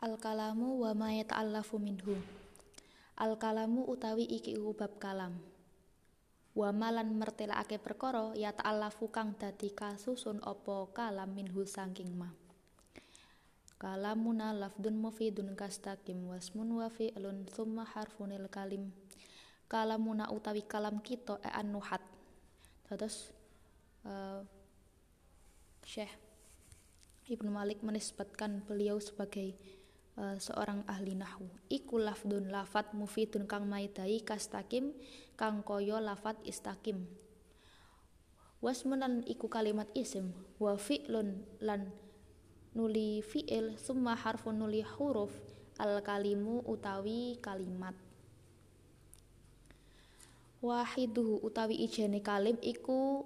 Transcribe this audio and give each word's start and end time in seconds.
Al 0.00 0.16
kalamu 0.16 0.80
wa 0.80 0.96
ma 0.96 1.12
yata'allafu 1.12 1.76
minhu. 1.76 2.16
Al 3.20 3.36
kalamu 3.36 3.84
utawi 3.84 4.24
iki 4.24 4.56
bab 4.56 4.96
kalam. 4.96 5.36
Wa 6.56 6.72
malan 6.72 7.20
mertelakake 7.20 7.76
perkara 7.76 8.32
ya 8.32 8.48
ta'allafu 8.56 9.12
kang 9.12 9.36
dadi 9.36 9.68
kasusun 9.76 10.40
apa 10.40 10.88
kalam 10.96 11.36
minhu 11.36 11.68
saking 11.68 12.16
ma. 12.16 12.32
Kalamuna 13.76 14.56
lafdun 14.56 14.96
mufidun 14.96 15.52
kastaqim 15.52 16.32
wasmun 16.32 16.80
wa 16.80 16.88
fi'lun 16.88 17.44
thumma 17.44 17.84
harfunil 17.84 18.48
kalim. 18.48 18.88
Kalamuna 19.68 20.32
utawi 20.32 20.64
kalam 20.64 21.04
kita 21.04 21.44
e 21.44 21.52
an-nuhat. 21.52 22.00
Terus 22.88 23.36
uh, 24.08 24.40
Syekh 25.84 26.12
Ibnu 27.28 27.52
Malik 27.52 27.84
menisbatkan 27.84 28.64
beliau 28.64 28.96
sebagai 28.96 29.54
uh, 30.20 30.36
seorang 30.36 30.84
ahli 30.84 31.16
nahwu. 31.16 31.48
Iku 31.72 31.96
lafdun 31.96 32.52
lafat 32.52 32.92
mufidun 32.92 33.48
kang 33.48 33.64
maidai 33.64 34.20
kastakim 34.20 34.92
kang 35.40 35.64
koyo 35.64 35.96
lafat 35.96 36.36
istakim. 36.44 37.08
Wasmunan 38.60 39.24
iku 39.24 39.48
kalimat 39.48 39.88
isim 39.96 40.36
wa 40.60 40.76
fi'lun 40.76 41.40
lan 41.64 41.88
nuli 42.76 43.24
fi'il 43.24 43.80
summa 43.80 44.12
harfun 44.12 44.60
nuli 44.60 44.84
huruf 44.84 45.32
al 45.80 46.04
kalimu 46.04 46.60
utawi 46.68 47.40
kalimat 47.40 47.96
wahiduhu 50.60 51.40
utawi 51.40 51.80
ijene 51.80 52.20
kalim 52.20 52.60
iku 52.60 53.24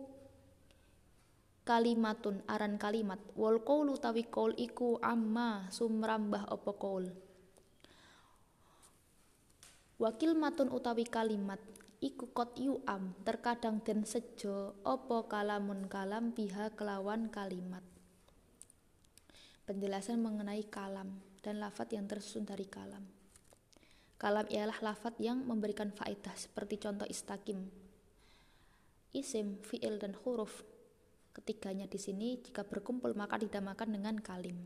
kalimatun 1.64 2.44
aran 2.44 2.76
kalimat 2.76 3.18
wal 3.34 3.60
qaul 3.64 3.92
utawi 3.92 4.28
qaul 4.28 4.52
iku 4.54 5.00
amma 5.00 5.66
sumrambah 5.72 6.44
apa 6.44 6.72
qaul 6.76 7.08
wakil 9.98 10.32
matun 10.36 10.68
utawi 10.68 11.08
kalimat 11.08 11.58
iku 12.04 12.28
kot 12.30 12.60
am 12.84 13.16
terkadang 13.24 13.80
den 13.80 14.04
sejo 14.04 14.76
apa 14.84 15.24
kalamun 15.26 15.88
kalam 15.88 16.36
biha 16.36 16.76
kelawan 16.76 17.32
kalimat 17.32 17.82
penjelasan 19.64 20.20
mengenai 20.20 20.68
kalam 20.68 21.24
dan 21.40 21.60
lafat 21.60 21.92
yang 21.96 22.08
tersusun 22.08 22.44
dari 22.44 22.68
kalam. 22.68 23.04
Kalam 24.16 24.48
ialah 24.48 24.80
lafat 24.80 25.20
yang 25.20 25.44
memberikan 25.44 25.92
faedah 25.92 26.32
seperti 26.36 26.80
contoh 26.80 27.04
istakim. 27.04 27.68
Isim, 29.12 29.60
fi'il, 29.60 30.00
dan 30.00 30.16
huruf. 30.24 30.64
Ketiganya 31.34 31.90
di 31.90 31.98
sini 31.98 32.38
jika 32.38 32.62
berkumpul 32.62 33.12
maka 33.18 33.36
dinamakan 33.36 33.98
dengan 33.98 34.16
kalim. 34.22 34.56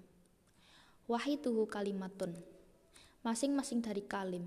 Wahiduhu 1.08 1.64
kalimatun. 1.66 2.36
Masing-masing 3.24 3.80
dari 3.80 4.04
kalim 4.04 4.44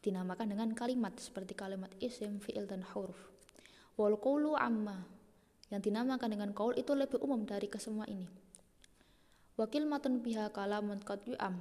dinamakan 0.00 0.56
dengan 0.56 0.70
kalimat 0.72 1.12
seperti 1.20 1.52
kalimat 1.52 1.92
isim, 2.00 2.40
fi'il, 2.40 2.64
dan 2.64 2.80
huruf. 2.94 3.18
Wal 4.00 4.16
amma 4.56 5.04
yang 5.68 5.84
dinamakan 5.84 6.30
dengan 6.32 6.50
kaul 6.56 6.72
itu 6.78 6.96
lebih 6.96 7.20
umum 7.20 7.44
dari 7.44 7.68
kesemua 7.68 8.08
ini 8.08 8.26
Wakil 9.60 9.84
matun 9.84 10.24
biha 10.24 10.48
kalamun 10.56 11.04
qad 11.04 11.20
yu'am. 11.28 11.60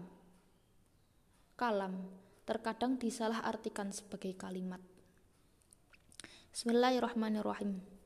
Kalam 1.59 2.07
terkadang 2.47 2.95
disalah 2.95 3.43
artikan 3.43 3.91
sebagai 3.91 4.31
kalimat. 4.39 4.79
Bismillahirrahmanirrahim. 6.55 7.98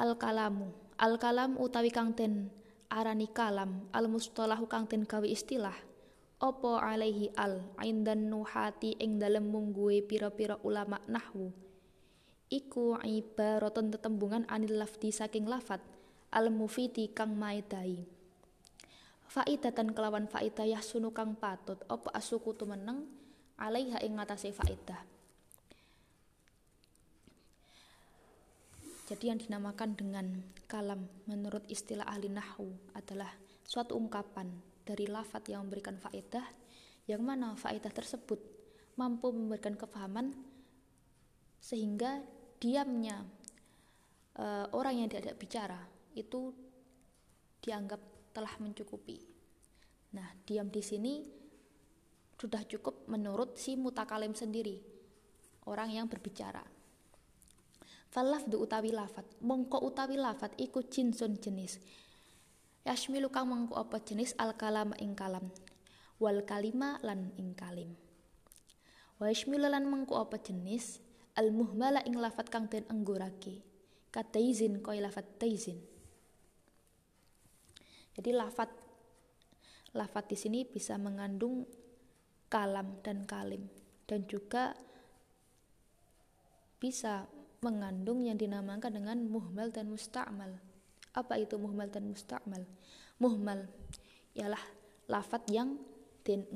Al 0.00 0.16
kalamu, 0.16 0.72
al 0.96 1.20
kalam 1.20 1.60
utawi 1.60 1.92
kang 1.92 2.16
arani 2.88 3.28
kalam, 3.28 3.84
al 3.92 4.08
mustalahu 4.08 4.64
kang 4.64 4.88
den 4.88 5.04
gawe 5.04 5.28
istilah. 5.28 5.76
Opo 6.40 6.80
alaihi 6.80 7.28
al 7.36 7.68
indan 7.84 8.32
nuhati 8.32 8.96
ing 8.96 9.20
dalem 9.20 9.52
mungguwe 9.52 10.00
pira-pira 10.00 10.56
ulama 10.64 10.96
nahwu. 11.04 11.52
Iku 12.48 12.96
ibaratun 13.04 13.92
tetembungan 13.92 14.48
anil 14.48 14.80
lafdi 14.80 15.12
saking 15.12 15.44
lafat 15.44 15.84
al 16.32 16.48
mufidi 16.48 17.12
kang 17.12 17.36
maedai 17.36 18.00
faidatan 19.30 19.94
kelawan 19.94 20.26
faidah 20.26 20.80
sunu 20.82 21.12
kang 21.12 21.38
patut. 21.38 21.78
Apa 21.92 22.10
asuku 22.16 22.56
meneng? 22.66 23.06
Alaiha 23.60 24.00
ing 24.00 24.16
ngatasé 24.16 24.50
faidah 24.56 25.19
jadi 29.10 29.34
yang 29.34 29.42
dinamakan 29.42 29.98
dengan 29.98 30.26
kalam 30.70 31.10
menurut 31.26 31.66
istilah 31.66 32.06
ahli 32.06 32.30
nahwu 32.30 32.70
adalah 32.94 33.34
suatu 33.66 33.98
ungkapan 33.98 34.46
dari 34.86 35.10
lafat 35.10 35.50
yang 35.50 35.66
memberikan 35.66 35.98
faedah 35.98 36.46
yang 37.10 37.26
mana 37.26 37.58
faedah 37.58 37.90
tersebut 37.90 38.38
mampu 38.94 39.34
memberikan 39.34 39.74
kefahaman 39.74 40.30
sehingga 41.58 42.22
diamnya 42.62 43.26
uh, 44.38 44.70
orang 44.70 45.02
yang 45.02 45.08
tidak 45.10 45.34
bicara 45.42 45.82
itu 46.14 46.54
dianggap 47.60 48.00
telah 48.30 48.54
mencukupi. 48.62 49.18
Nah, 50.16 50.26
diam 50.46 50.70
di 50.70 50.82
sini 50.82 51.22
sudah 52.40 52.64
cukup 52.64 53.04
menurut 53.10 53.60
si 53.60 53.76
mutakalim 53.76 54.32
sendiri, 54.32 54.80
orang 55.68 55.92
yang 55.92 56.06
berbicara. 56.08 56.64
Falafdu 58.10 58.58
utawi 58.58 58.90
lafat, 58.90 59.22
mongko 59.38 59.86
utawi 59.86 60.18
lafat 60.18 60.58
iku 60.58 60.82
jinsun 60.82 61.38
jenis. 61.38 61.78
Yasmilu 62.82 63.30
kang 63.30 63.46
mengko 63.46 63.78
apa 63.78 64.02
jenis 64.02 64.34
al 64.34 64.58
kalam 64.58 64.90
ing 64.98 65.14
kalam, 65.14 65.46
wal 66.18 66.42
kalima 66.42 66.98
lan 67.06 67.30
ing 67.38 67.54
kalim. 67.54 67.94
Wa 69.22 69.30
yasmilu 69.30 69.70
lan 69.70 69.86
mengko 69.86 70.18
apa 70.18 70.42
jenis 70.42 70.98
al 71.38 71.54
muhmala 71.54 72.02
ing 72.02 72.18
lafat 72.18 72.50
kang 72.50 72.66
den 72.66 72.82
enggurake. 72.90 73.62
Kataizin 74.10 74.82
koy 74.82 74.98
lafat 74.98 75.38
taizin. 75.38 75.78
Jadi 78.18 78.34
lafat 78.34 78.74
lafat 79.94 80.34
di 80.34 80.36
sini 80.38 80.66
bisa 80.66 80.98
mengandung 80.98 81.62
kalam 82.50 82.98
dan 83.06 83.22
kalim 83.22 83.70
dan 84.10 84.26
juga 84.26 84.74
bisa 86.82 87.30
mengandung 87.60 88.24
yang 88.24 88.40
dinamakan 88.40 88.88
dengan 88.96 89.20
muhmal 89.28 89.68
dan 89.68 89.92
musta'mal. 89.92 90.56
Apa 91.12 91.36
itu 91.36 91.60
muhmal 91.60 91.92
dan 91.92 92.08
musta'mal? 92.08 92.64
Muhmal 93.20 93.68
ialah 94.32 94.60
lafat 95.04 95.44
yang 95.52 95.76
den 96.24 96.48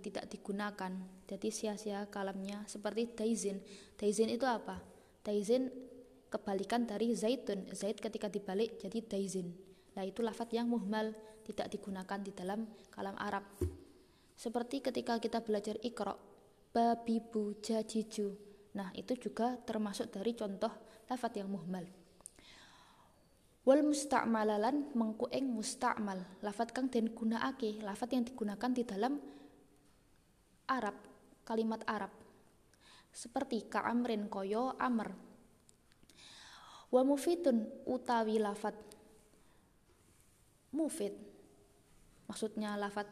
tidak 0.00 0.24
digunakan. 0.32 0.92
Jadi 1.28 1.48
sia-sia 1.52 2.08
kalamnya 2.08 2.64
seperti 2.64 3.12
daizin. 3.12 3.60
Daizin 4.00 4.32
itu 4.32 4.48
apa? 4.48 4.80
Daizin 5.20 5.68
kebalikan 6.32 6.88
dari 6.88 7.12
zaitun. 7.12 7.68
Zait 7.76 8.00
ketika 8.00 8.32
dibalik 8.32 8.80
jadi 8.80 9.04
daizin. 9.04 9.52
Nah 9.92 10.04
itu 10.08 10.24
lafat 10.24 10.56
yang 10.56 10.64
muhmal 10.64 11.12
tidak 11.44 11.68
digunakan 11.68 12.20
di 12.24 12.32
dalam 12.32 12.64
kalam 12.88 13.16
Arab. 13.20 13.44
Seperti 14.32 14.80
ketika 14.80 15.20
kita 15.20 15.44
belajar 15.44 15.76
ikro, 15.84 16.16
babibu, 16.72 17.60
jajiju. 17.60 18.51
Nah 18.72 18.88
itu 18.96 19.12
juga 19.16 19.60
termasuk 19.60 20.08
dari 20.08 20.32
contoh 20.32 20.72
lafat 21.08 21.40
yang 21.40 21.52
muhmal. 21.52 21.84
Wal 23.62 23.84
musta'malalan 23.86 24.96
mengkueng 24.96 25.46
musta'mal. 25.52 26.42
Lafat 26.42 26.74
kang 26.74 26.90
den 26.90 27.12
gunakake 27.14 27.78
lafat 27.84 28.16
yang 28.16 28.24
digunakan 28.26 28.70
di 28.72 28.82
dalam 28.82 29.20
Arab 30.66 30.96
kalimat 31.46 31.84
Arab. 31.86 32.10
Seperti 33.12 33.68
ka'amrin 33.68 34.26
koyo 34.32 34.74
amr. 34.80 35.12
Wa 36.88 37.02
mufidun 37.04 37.68
utawi 37.84 38.40
lafat 38.40 38.74
mufid. 40.72 41.12
Maksudnya 42.26 42.74
lafat 42.80 43.06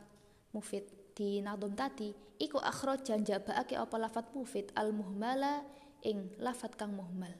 mufid 0.56 1.00
di 1.20 1.44
nadom 1.44 1.76
tadi 1.76 2.17
iku 2.40 2.56
akhrajan 2.56 3.20
jabaake 3.20 3.76
apa 3.76 4.00
lafat 4.00 4.32
mufid 4.32 4.72
al 4.72 4.96
muhmala 4.96 5.61
ing 6.00 6.32
lafat 6.40 6.81
kang 6.81 6.96
muhmal. 6.96 7.37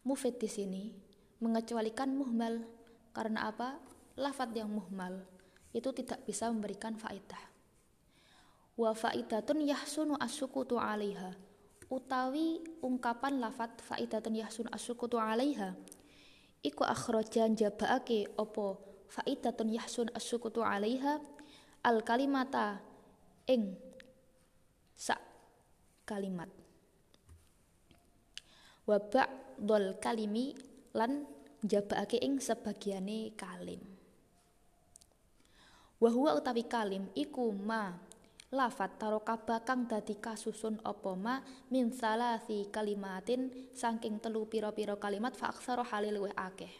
Mufid 0.00 0.40
di 0.40 0.48
sini 0.48 0.84
mengecualikan 1.44 2.08
muhmal 2.08 2.64
karena 3.12 3.52
apa? 3.52 3.76
Lafat 4.16 4.56
yang 4.56 4.72
muhmal 4.72 5.28
itu 5.76 5.92
tidak 5.92 6.24
bisa 6.24 6.48
memberikan 6.48 6.96
faedah. 6.96 7.52
Wa 8.80 8.96
faidatun 8.96 9.60
yahsunu 9.60 10.16
asukutu 10.16 10.80
alaiha. 10.80 11.36
Utawi 11.92 12.64
ungkapan 12.80 13.44
lafat 13.44 13.84
faidatun 13.84 14.40
yahsunu 14.40 14.72
asukutu 14.72 15.20
alaiha 15.20 15.76
iku 16.64 16.80
akhrajan 16.88 17.52
jabaake 17.52 18.32
opo 18.40 18.80
faidatun 19.12 19.68
yahsun 19.68 20.08
asukutu 20.16 20.64
alaiha 20.64 21.20
al 21.84 22.00
kalimata 22.00 22.80
ing. 23.46 23.76
Sak 24.96 25.20
kalimat. 26.08 26.48
Wa 28.88 28.96
ba'dul 29.00 30.00
kalimi 30.00 30.56
lan 30.96 31.28
jabaake 31.64 32.20
ing 32.20 32.40
sebagiane 32.40 33.32
kalim. 33.36 33.80
Wahua 36.00 36.36
utawi 36.36 36.68
kalim 36.68 37.08
iku 37.16 37.48
ma 37.52 37.96
lafat 38.52 39.00
tarokaba 39.00 39.64
kang 39.64 39.88
dadi 39.88 40.20
kasusun 40.20 40.78
apa 40.84 41.12
ma 41.16 41.40
min 41.72 41.90
salasi 41.90 42.68
kalimatin 42.68 43.50
saking 43.74 44.20
telu 44.22 44.46
pira-pira 44.46 44.94
kalimat 45.00 45.34
fa 45.34 45.50
aksara 45.50 45.82
halil 45.82 46.28
akeh. 46.36 46.70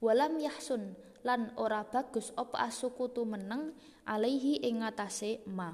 Walam 0.00 0.40
yahsun 0.40 0.96
lan 1.26 1.52
ora 1.60 1.84
bagus 1.84 2.32
apa 2.34 2.64
asukutu 2.64 3.24
meneng 3.28 3.72
alaihi 4.08 4.60
ing 4.64 4.80
ngatasé 4.80 5.44
ma. 5.48 5.72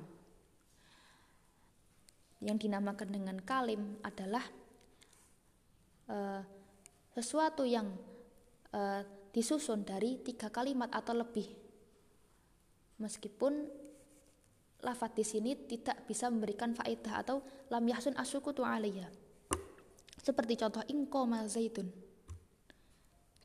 Yang 2.43 2.69
dinamakan 2.69 3.09
dengan 3.11 3.39
kalim 3.41 3.97
adalah 4.05 4.45
uh, 6.13 6.43
sesuatu 7.17 7.65
yang 7.65 7.89
uh, 8.77 9.01
disusun 9.33 9.83
dari 9.87 10.21
tiga 10.21 10.53
kalimat 10.53 10.93
atau 10.93 11.17
lebih. 11.17 11.49
Meskipun 13.01 13.67
lafat 14.85 15.17
di 15.17 15.25
sini 15.25 15.53
tidak 15.67 16.05
bisa 16.05 16.29
memberikan 16.29 16.77
faedah 16.77 17.15
atau 17.25 17.41
lam 17.73 17.85
yahsun 17.89 18.17
asukutu 18.21 18.61
alaiya 18.61 19.09
seperti 20.27 20.59
contoh 20.59 20.83
ingkoma 20.91 21.47
zaitun. 21.47 21.87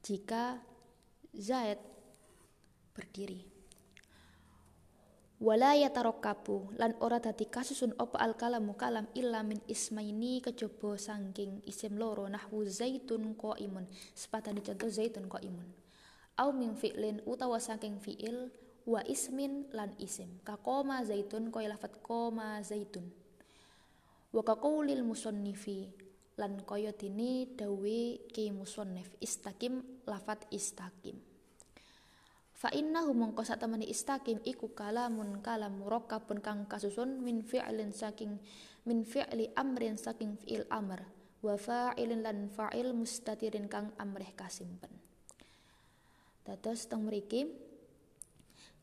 Jika 0.01 0.57
Zaid 1.38 1.77
berdiri 2.95 3.61
wala 5.41 5.73
yatarakabu 5.73 6.77
lan 6.77 6.93
ora 7.01 7.17
dadi 7.17 7.49
kasusun 7.49 7.97
apa 7.97 8.21
al 8.21 8.38
kalamu 8.38 8.77
kalam 8.77 9.09
illa 9.17 9.41
min 9.41 9.57
ismaini 9.65 10.38
kejaba 10.38 11.01
sangking 11.01 11.65
isim 11.65 11.97
loro 11.97 12.29
nahwu 12.29 12.61
zaitun 12.69 13.33
qaimun 13.33 13.89
sepatane 14.13 14.61
contoh 14.61 14.85
zaitun 14.93 15.25
qaimun. 15.25 15.65
Au 16.38 16.53
min 16.53 16.77
fi'lin 16.77 17.25
utawa 17.25 17.57
saking 17.57 17.97
fi'il 17.97 18.53
wa 18.85 19.01
ismin 19.09 19.65
lan 19.73 19.97
isim. 19.97 20.29
Koma 20.45 21.01
zaitun 21.01 21.49
kaya 21.49 21.73
lafat 21.73 21.97
koma 22.05 22.61
zaitun. 22.61 23.09
Wa 24.29 24.45
kaqaulil 24.45 25.01
musannifi 25.01 25.89
lan 26.37 26.61
kaya 26.69 26.94
dini 26.94 27.49
dawe 27.57 28.01
ki 28.29 28.53
musannif 28.53 29.09
istakim 29.17 29.81
lafat 30.05 30.45
istakim 30.53 31.31
Fa 32.61 32.69
innahu 32.69 33.17
mongko 33.17 33.41
temene 33.57 33.89
istakim 33.89 34.37
iku 34.45 34.69
kalamun 34.77 35.41
kalam 35.41 35.81
murakkabun 35.81 36.45
kang 36.45 36.69
kasusun 36.69 37.17
min 37.25 37.41
fi'lin 37.41 37.89
saking 37.89 38.37
min 38.85 39.01
fi'li 39.01 39.49
amrin 39.57 39.97
saking 39.97 40.37
fi'il 40.37 40.69
amr 40.69 41.01
wa 41.41 41.57
fa'ilin 41.57 42.21
lan 42.21 42.53
fa'il 42.53 42.93
mustatirin 42.93 43.65
kang 43.65 43.89
amrih 43.97 44.29
kasimpen. 44.37 44.93
Dados 46.45 46.85
teng 46.85 47.09
mriki 47.09 47.49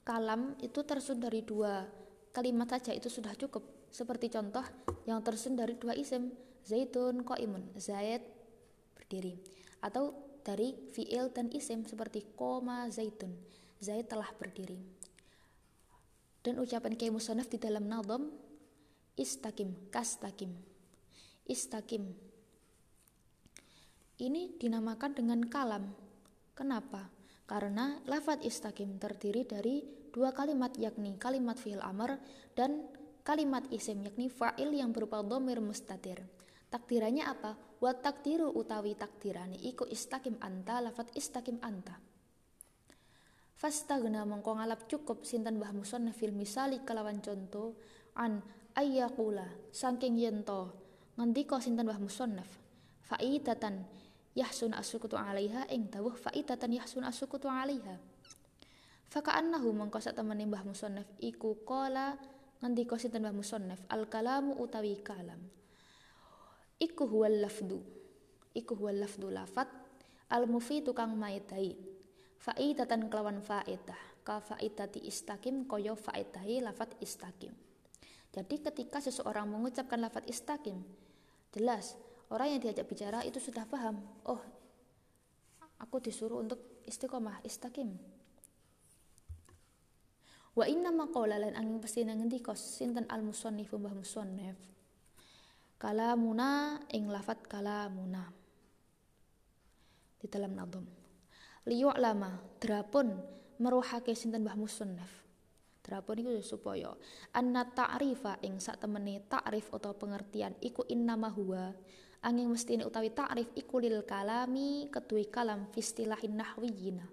kalam 0.02 0.58
itu 0.58 0.82
tersusun 0.82 1.22
dari 1.22 1.46
dua 1.46 1.86
kalimat 2.34 2.66
saja 2.66 2.90
itu 2.90 3.06
sudah 3.06 3.38
cukup. 3.38 3.62
Seperti 3.94 4.26
contoh 4.26 4.66
yang 5.06 5.22
tersusun 5.22 5.54
dari 5.54 5.78
dua 5.78 5.94
isim 5.94 6.34
zaitun 6.66 7.22
qaimun, 7.22 7.78
zaid 7.78 8.26
berdiri 8.98 9.38
atau 9.86 10.19
dari 10.42 10.75
fi'il 10.90 11.30
dan 11.30 11.46
isim 11.54 11.86
seperti 11.86 12.26
koma 12.34 12.90
zaitun 12.90 13.38
Zaid 13.78 14.10
telah 14.10 14.28
berdiri. 14.34 14.78
Dan 16.42 16.58
ucapan 16.58 16.98
Kiai 16.98 17.14
Musonaf 17.14 17.46
di 17.46 17.58
dalam 17.62 17.86
nadom 17.86 18.30
istakim, 19.19 19.90
kastakim. 19.90 20.54
Istakim. 21.46 22.10
Ini 24.19 24.58
dinamakan 24.58 25.14
dengan 25.14 25.40
kalam. 25.46 25.94
Kenapa? 26.58 27.06
Karena 27.46 28.02
lafat 28.06 28.42
istakim 28.42 28.98
terdiri 28.98 29.46
dari 29.46 29.80
dua 30.10 30.34
kalimat 30.34 30.75
yakni 30.75 31.14
kalimat 31.14 31.54
fi'il 31.54 31.78
amr 31.78 32.19
dan 32.58 32.90
kalimat 33.22 33.62
isim 33.70 34.02
yakni 34.02 34.26
fa'il 34.26 34.75
yang 34.75 34.90
berupa 34.90 35.22
domir 35.22 35.62
mustatir. 35.62 36.19
Takdirannya 36.69 37.25
apa? 37.25 37.54
Wa 37.78 37.94
takdiru 37.94 38.50
utawi 38.52 38.98
takdirani 38.98 39.56
iku 39.70 39.86
istakim 39.86 40.36
anta 40.42 40.82
lafat 40.82 41.14
istakim 41.14 41.62
anta. 41.62 41.96
Fastagna 43.58 44.22
mongko 44.22 44.55
ngalap 44.55 44.87
cukup 44.87 45.26
sinten 45.26 45.58
Mbah 45.58 45.75
Musannaf 45.75 46.14
fil 46.14 46.31
misali 46.31 46.78
kelawan 46.87 47.19
contoh 47.19 47.75
an 48.14 48.38
ayyakula 48.78 49.50
saking 49.75 50.14
yento 50.14 50.70
ngendika 51.19 51.58
sinten 51.58 51.82
Mbah 51.82 51.99
Musannaf 51.99 52.46
faidatan 53.02 53.82
yahsun 54.38 54.78
asukutu 54.78 55.19
alaiha 55.19 55.66
ing 55.75 55.90
dawuh 55.90 56.14
faidatan 56.14 56.78
yahsun 56.78 57.02
asukutu 57.02 57.50
alaiha. 57.50 57.99
Faka'annahu 59.10 59.75
mongko 59.75 59.99
sak 59.99 60.14
temene 60.14 60.46
Mbah 60.46 60.62
Musannaf 60.62 61.11
iku 61.19 61.58
qala 61.66 62.14
ngendika 62.62 62.94
sinten 62.94 63.26
Mbah 63.26 63.34
Musannaf 63.34 63.82
al 63.90 64.06
kalamu 64.06 64.54
utawi 64.54 65.02
kalam. 65.02 65.43
Iku 66.78 67.11
huwal 67.11 67.43
lafdu 67.43 67.82
iku 68.54 68.78
huwal 68.78 69.02
lafdu 69.02 69.34
lafat 69.34 69.66
al 70.31 70.46
mufidu 70.46 70.94
kang 70.94 71.19
maidai 71.19 71.98
faidatan 72.38 73.11
kelawan 73.11 73.43
faidah. 73.43 73.99
Ka 74.23 74.38
faidati 74.44 75.02
istakim 75.08 75.64
koyo 75.64 75.96
faidahi 75.96 76.61
lafat 76.61 76.94
istakim. 77.00 77.52
Jadi 78.29 78.61
ketika 78.61 79.00
seseorang 79.00 79.49
mengucapkan 79.49 79.99
lafat 79.99 80.29
istakim 80.29 80.85
jelas 81.49 81.96
orang 82.29 82.55
yang 82.55 82.61
diajak 82.61 82.85
bicara 82.85 83.25
itu 83.25 83.40
sudah 83.40 83.64
paham 83.64 84.05
oh 84.29 84.38
aku 85.81 85.96
disuruh 85.96 86.44
untuk 86.44 86.85
istiqomah 86.85 87.40
istakim. 87.43 87.96
Wa 90.52 90.67
inna 90.69 90.93
maqala 90.93 91.40
lan 91.40 91.55
angin 91.56 91.81
pasti 91.81 92.05
ngendika 92.05 92.52
sinten 92.52 93.08
al 93.08 93.25
musannif 93.25 93.73
mbah 93.73 93.94
musannif? 93.96 94.58
Kalamuna 95.79 96.82
ing 96.90 97.08
lafat 97.08 97.46
kalamuna. 97.46 98.29
Di 100.19 100.26
dalam 100.26 100.52
nadom 100.58 100.98
lama. 101.66 102.38
Drapun 102.60 103.19
meruhake 103.58 104.14
sinten 104.14 104.44
Mbah 104.44 104.55
Musannaf 104.55 105.19
drapun 105.88 106.20
iku 106.20 106.31
supaya 106.44 106.93
anna 107.32 107.64
ta'rifa 107.64 108.44
ing 108.44 108.60
sak 108.60 108.84
temene 108.84 109.25
ta'rif 109.25 109.72
atau 109.72 109.96
pengertian 109.96 110.52
iku 110.60 110.84
innama 110.93 111.32
huwa. 111.32 111.72
Angin 112.20 112.52
mestine 112.52 112.84
utawi 112.84 113.16
ta'rif 113.16 113.56
iku 113.56 113.81
lil 113.81 114.05
kalami 114.05 114.93
kedue 114.93 115.32
kalam 115.32 115.64
fistilahin 115.72 116.37
nahwiyina. 116.37 117.08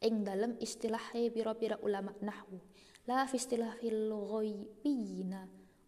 Ing 0.00 0.24
dalem 0.24 0.56
istilahe 0.56 1.28
pira-pira 1.28 1.76
ulama 1.84 2.16
nahwu. 2.24 2.56
La 3.04 3.28
fistilahil 3.28 4.08
ghaibiyina. 4.08 5.44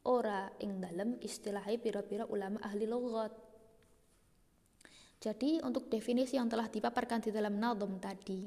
Ora 0.07 0.53
ing 0.61 0.83
dalem 0.83 1.17
istilahe 1.25 1.81
pira-pira 1.81 2.29
ulama 2.29 2.61
ahli 2.63 2.85
lughat 2.85 3.33
jadi 5.27 5.59
untuk 5.67 5.91
definisi 5.91 6.39
yang 6.39 6.47
telah 6.47 6.71
dipaparkan 6.71 7.19
di 7.19 7.35
dalam 7.35 7.59
nadom 7.59 7.99
tadi, 7.99 8.47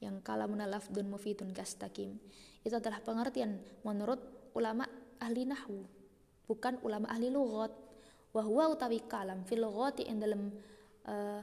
yang 0.00 0.24
kalamun 0.24 0.64
lafdun 0.64 1.04
mufidun 1.12 1.52
kastakim, 1.52 2.16
itu 2.64 2.72
adalah 2.72 3.04
pengertian 3.04 3.60
menurut 3.84 4.48
ulama 4.56 4.88
ahli 5.20 5.44
nahwu, 5.44 5.84
bukan 6.48 6.80
ulama 6.88 7.04
ahli 7.12 7.28
lughat. 7.28 7.92
Wahwa 8.30 8.70
utawi 8.70 9.02
kalam 9.10 9.42
fil 9.42 9.58
lughati 9.58 10.06
yang 10.06 10.22
dalam 10.22 10.54
uh, 11.02 11.42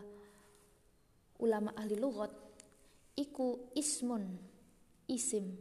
ulama 1.43 1.75
ahli 1.75 1.99
lughat 1.99 2.31
iku 3.11 3.75
ismun 3.75 4.23
isim 5.03 5.51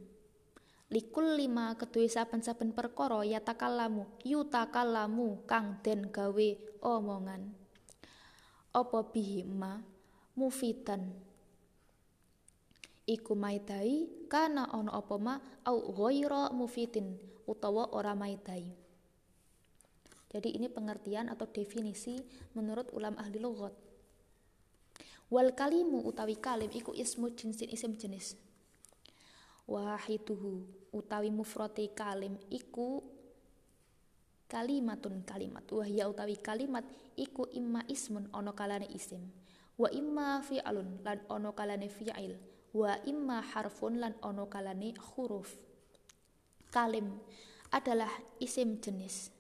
likul 0.87 1.35
lima 1.35 1.75
ketui 1.75 2.07
saben-saben 2.07 2.71
perkara 2.71 3.27
yatakalamu 3.27 4.07
yutakalamu 4.23 5.43
kang 5.51 5.83
den 5.83 6.15
gawe 6.15 6.49
omongan 6.79 7.66
apa 8.77 9.01
bihima 9.09 9.81
mufitan? 10.37 11.17
Iku 13.09 13.33
maidai 13.33 14.29
kana 14.29 14.69
ono 14.77 14.93
apa 14.93 15.17
ma 15.17 15.35
au 15.65 15.79
ghaira 15.97 16.53
mufitin 16.53 17.17
utawa 17.49 17.89
ora 17.97 18.13
maidai. 18.13 18.69
Jadi 20.29 20.53
ini 20.53 20.69
pengertian 20.69 21.33
atau 21.33 21.49
definisi 21.49 22.21
menurut 22.53 22.93
ulama 22.93 23.25
ahli 23.25 23.41
lughat. 23.41 23.73
Wal 25.33 25.57
kalimu 25.57 26.05
utawi 26.05 26.37
kalim 26.37 26.69
iku 26.75 26.93
ismu 26.93 27.33
jinsin 27.33 27.73
isim 27.73 27.97
jenis. 27.97 28.37
Wahiduhu 29.65 30.67
utawi 30.93 31.33
mufrati 31.33 31.91
kalim 31.95 32.37
iku 32.53 33.03
kalimatun 34.47 35.23
kalimat. 35.27 35.67
Wahya 35.71 36.07
utawi 36.11 36.39
kalimat 36.39 36.87
iku 37.19 37.47
imma 37.51 37.83
ismun 37.91 38.31
ono 38.33 38.55
kalane 38.55 38.87
isim. 38.91 39.23
Wa 39.77 39.93
imma 39.93 40.41
fi'alun 40.41 41.05
lan 41.05 41.19
ono 41.29 41.53
kalane 41.53 41.91
fi'il. 41.91 42.35
Wa 42.73 42.97
imma 43.05 43.43
harfun 43.43 44.01
lan 44.01 44.15
ono 44.23 44.49
kalane 44.49 44.97
huruf. 45.15 45.53
Kalim 46.73 47.19
adalah 47.71 48.11
isim 48.41 48.81
jenis. 48.81 49.33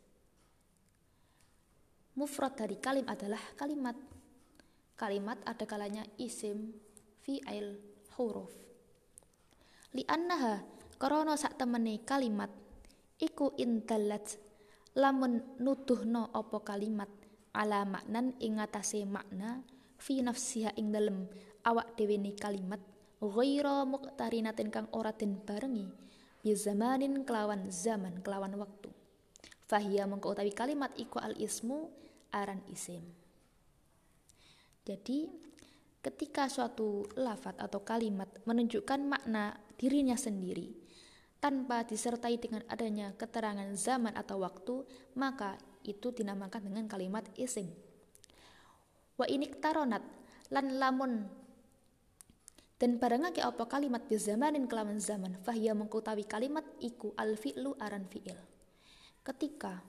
Mufrad 2.16 2.56
dari 2.56 2.80
kalim 2.80 3.04
adalah 3.08 3.40
kalimat. 3.56 3.96
Kalimat 4.96 5.36
ada 5.44 5.64
kalanya 5.68 6.04
isim 6.16 6.72
fi'il 7.20 7.76
huruf. 8.16 8.52
Li'annaha 9.92 10.64
krana 10.96 11.36
sak 11.36 11.60
temene 11.60 12.00
kalimat 12.04 12.48
iku 13.20 13.52
indalat 13.60 14.40
lamun 14.96 15.44
nuduhno 15.60 16.32
apa 16.32 16.58
kalimat? 16.64 17.08
Ala 17.52 17.84
maknan 17.84 18.36
ing 18.40 18.56
ngatasé 18.60 19.04
makna 19.04 19.60
fi 20.00 20.24
nafsiha 20.24 20.72
ing 20.80 20.92
dalem. 20.92 21.28
Awak 21.64 21.96
dhewe 22.00 22.16
kalimat 22.36 22.80
ghaira 23.20 23.84
muqtarinatin 23.84 24.68
kang 24.72 24.88
ora 24.92 25.12
den 25.12 25.40
barengi 25.40 25.88
bi 26.40 26.52
zamanin 26.56 27.24
kelawan 27.24 27.68
zaman 27.68 28.24
kelawan 28.24 28.56
waktu. 28.56 28.92
Fahiya 29.66 30.06
mengko 30.06 30.30
utawi 30.30 30.54
kalimat 30.54 30.94
iku 30.94 31.18
al 31.18 31.34
ismu 31.36 31.90
aran 32.30 32.62
isim. 32.70 33.02
Jadi 34.86 35.26
ketika 35.98 36.46
suatu 36.46 37.02
lafat 37.18 37.58
atau 37.58 37.82
kalimat 37.82 38.30
menunjukkan 38.46 39.00
makna 39.02 39.58
dirinya 39.74 40.14
sendiri 40.14 40.85
tanpa 41.46 41.86
disertai 41.86 42.42
dengan 42.42 42.66
adanya 42.66 43.14
keterangan 43.14 43.70
zaman 43.78 44.18
atau 44.18 44.42
waktu, 44.42 44.82
maka 45.14 45.54
itu 45.86 46.10
dinamakan 46.10 46.66
dengan 46.66 46.90
kalimat 46.90 47.22
isim. 47.38 47.70
Wa 49.14 49.30
inik 49.30 49.62
taronat 49.62 50.02
lan 50.50 50.74
lamun 50.74 51.22
dan 52.82 52.98
barangake 52.98 53.46
apa 53.46 53.62
kalimat 53.70 54.10
bi 54.10 54.18
zamanin 54.18 54.66
kelawan 54.66 54.98
zaman 54.98 55.38
fahya 55.46 55.70
mengkutawi 55.78 56.26
kalimat 56.26 56.66
iku 56.82 57.14
al 57.14 57.38
fi'lu 57.38 57.78
aran 57.78 58.10
fi'il. 58.10 58.34
Ketika 59.22 59.86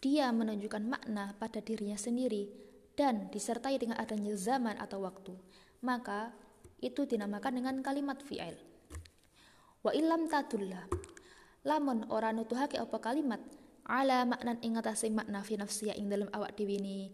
dia 0.00 0.32
menunjukkan 0.32 0.88
makna 0.88 1.36
pada 1.36 1.60
dirinya 1.60 2.00
sendiri 2.00 2.48
dan 2.96 3.28
disertai 3.28 3.76
dengan 3.76 4.00
adanya 4.00 4.32
zaman 4.40 4.80
atau 4.80 5.04
waktu, 5.04 5.36
maka 5.84 6.32
itu 6.80 7.04
dinamakan 7.04 7.60
dengan 7.60 7.76
kalimat 7.84 8.24
fi'il. 8.24 8.69
Wa 9.80 9.92
ilam 9.96 10.28
tadulla. 10.28 10.84
Lamun 11.64 12.08
ora 12.08 12.32
nutuhake 12.32 12.80
apa 12.80 13.00
kalimat 13.00 13.40
ala 13.84 14.24
maknan 14.24 14.60
ing 14.64 14.80
atase 14.80 15.12
makna 15.12 15.44
fi 15.44 15.60
nafsiya 15.60 15.96
ing 15.98 16.08
dalam 16.08 16.30
awak 16.32 16.56
dhewe 16.56 17.10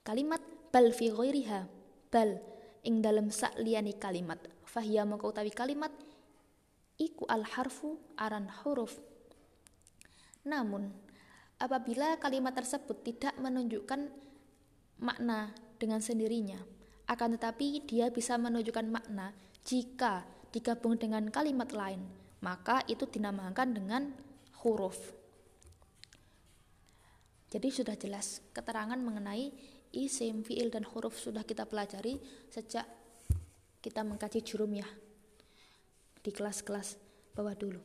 kalimat 0.00 0.42
bal 0.74 0.90
fi 0.90 1.12
ghairiha 1.12 1.70
bal 2.10 2.40
ing 2.82 3.04
dalam 3.04 3.28
sak 3.30 3.54
liyane 3.60 3.94
kalimat. 3.96 4.40
Fahiya 4.66 5.06
moko 5.06 5.30
utawi 5.30 5.52
kalimat 5.52 5.92
iku 6.98 7.28
al 7.28 7.44
harfu 7.44 8.00
aran 8.16 8.48
huruf. 8.62 8.98
Namun 10.46 10.90
apabila 11.60 12.16
kalimat 12.16 12.56
tersebut 12.56 13.04
tidak 13.04 13.34
menunjukkan 13.36 14.08
makna 15.00 15.52
dengan 15.76 16.00
sendirinya, 16.00 16.60
akan 17.08 17.36
tetapi 17.36 17.84
dia 17.84 18.08
bisa 18.08 18.36
menunjukkan 18.40 18.88
makna 18.88 19.36
jika 19.64 20.24
digabung 20.50 20.98
dengan 20.98 21.26
kalimat 21.30 21.70
lain, 21.70 22.02
maka 22.42 22.82
itu 22.90 23.06
dinamakan 23.06 23.68
dengan 23.74 24.02
huruf. 24.62 24.98
Jadi 27.50 27.68
sudah 27.70 27.98
jelas 27.98 28.42
keterangan 28.54 28.98
mengenai 28.98 29.50
isim, 29.90 30.46
fiil 30.46 30.70
dan 30.70 30.86
huruf 30.86 31.18
sudah 31.18 31.42
kita 31.42 31.66
pelajari 31.66 32.18
sejak 32.46 32.86
kita 33.82 34.06
mengkaji 34.06 34.44
jurumiyah 34.44 34.90
di 36.20 36.30
kelas-kelas 36.30 37.00
bawah 37.34 37.56
dulu. 37.58 37.82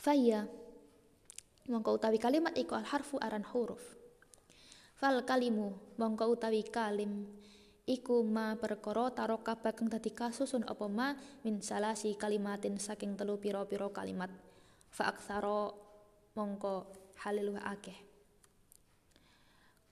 Faya 0.00 0.48
mongko 1.68 1.96
utawi 1.96 2.20
kalimat 2.20 2.52
iku 2.56 2.76
al 2.76 2.84
harfu 2.84 3.16
aran 3.16 3.44
huruf 3.48 3.80
fal 5.00 5.24
kalimu 5.24 5.96
mongko 5.96 6.36
utawi 6.36 6.60
kalim 6.68 7.24
iku 7.84 8.24
ma 8.24 8.56
perkara 8.56 9.12
taroka 9.12 9.56
bakeng 9.56 9.88
dadi 9.88 10.12
kasusun 10.12 10.64
apa 10.68 10.86
ma? 10.88 11.16
Min 11.44 11.60
salasi 11.60 12.16
kalimatin 12.16 12.76
saking 12.80 13.16
telu 13.16 13.36
pira-pira 13.40 13.88
kalimat. 13.92 14.32
Fa 14.92 15.12
mongko 16.34 16.74
halil 17.24 17.56
akeh. 17.60 17.98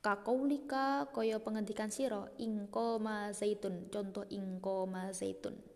Kakaulika 0.03 1.15
kaya 1.15 1.39
pengendikan 1.39 1.89
sira 1.89 2.27
ingko 2.37 2.99
ma 2.99 3.31
zaitun. 3.31 3.87
Contoh 3.89 4.27
ingko 4.27 4.91
ma 4.91 5.15
zaitun 5.15 5.72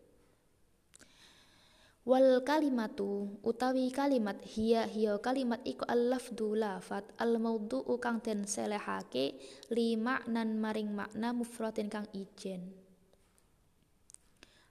Wal 2.07 2.47
kalimatu 2.47 3.35
utawi 3.43 3.91
kalimat 3.91 4.39
hiya 4.47 4.87
hiya 4.87 5.19
kalimat 5.19 5.59
iku 5.67 5.83
al 5.91 6.07
lafdu 6.15 6.55
lafat 6.55 7.03
al 7.19 7.43
maudhu'u 7.43 7.99
kang 7.99 8.23
den 8.23 8.47
selehake 8.47 9.35
li 9.75 9.99
maknan 9.99 10.55
maring 10.55 10.95
makna 10.95 11.35
mufradin 11.35 11.91
kang 11.91 12.07
ijen. 12.15 12.71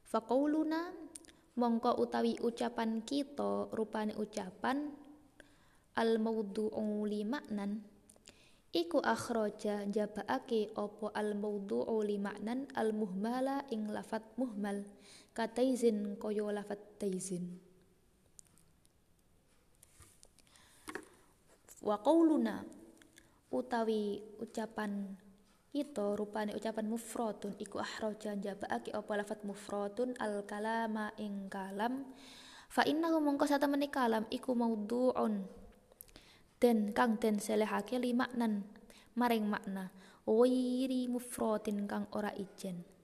Faqauluna 0.07 0.95
mongko 1.59 1.99
utawi 1.99 2.39
ucapan 2.39 3.03
kita 3.03 3.67
rupane 3.75 4.15
ucapan 4.15 4.95
al 5.99 6.15
maudhu'u 6.23 7.03
li 7.03 7.27
maknan 7.27 7.83
iku 8.71 9.03
akhraja 9.03 9.83
jabaake 9.91 10.71
opo 10.79 11.11
al 11.11 11.35
maudhu'u 11.35 11.99
li 11.99 12.15
maknan 12.15 12.63
al 12.79 12.95
muhmala 12.95 13.67
ing 13.75 13.91
lafat 13.91 14.23
muhmal 14.39 14.87
kataizin 15.35 16.15
koyo 16.15 16.47
lafat 16.55 16.79
taizin 16.95 17.59
wa 21.85 21.99
qauluna 21.99 22.65
utawi 23.51 24.23
ucapan 24.41 25.19
kita 25.75 26.15
rupane 26.15 26.55
ucapan 26.55 26.87
mufradun 26.87 27.51
iku 27.59 27.83
ahraja 27.83 28.31
jabaake 28.39 28.95
apa 28.95 29.11
lafat 29.19 29.43
mufradun 29.43 30.15
al 30.23 30.47
kalama 30.47 31.11
ing 31.19 31.51
kalam. 31.51 32.15
Fa 32.71 32.87
innahu 32.87 33.19
mongko 33.19 33.43
satemene 33.43 33.91
kalam 33.91 34.23
iku 34.31 34.55
maudhu'un 34.55 35.43
den 36.63 36.95
kang 36.95 37.19
den 37.19 37.43
selehake 37.43 37.99
li 37.99 38.15
maknan 38.15 38.63
maring 39.19 39.51
makna 39.51 39.91
wiri 40.23 41.11
mufradin 41.11 41.83
kang 41.91 42.07
ora 42.15 42.31
ijen 42.39 42.94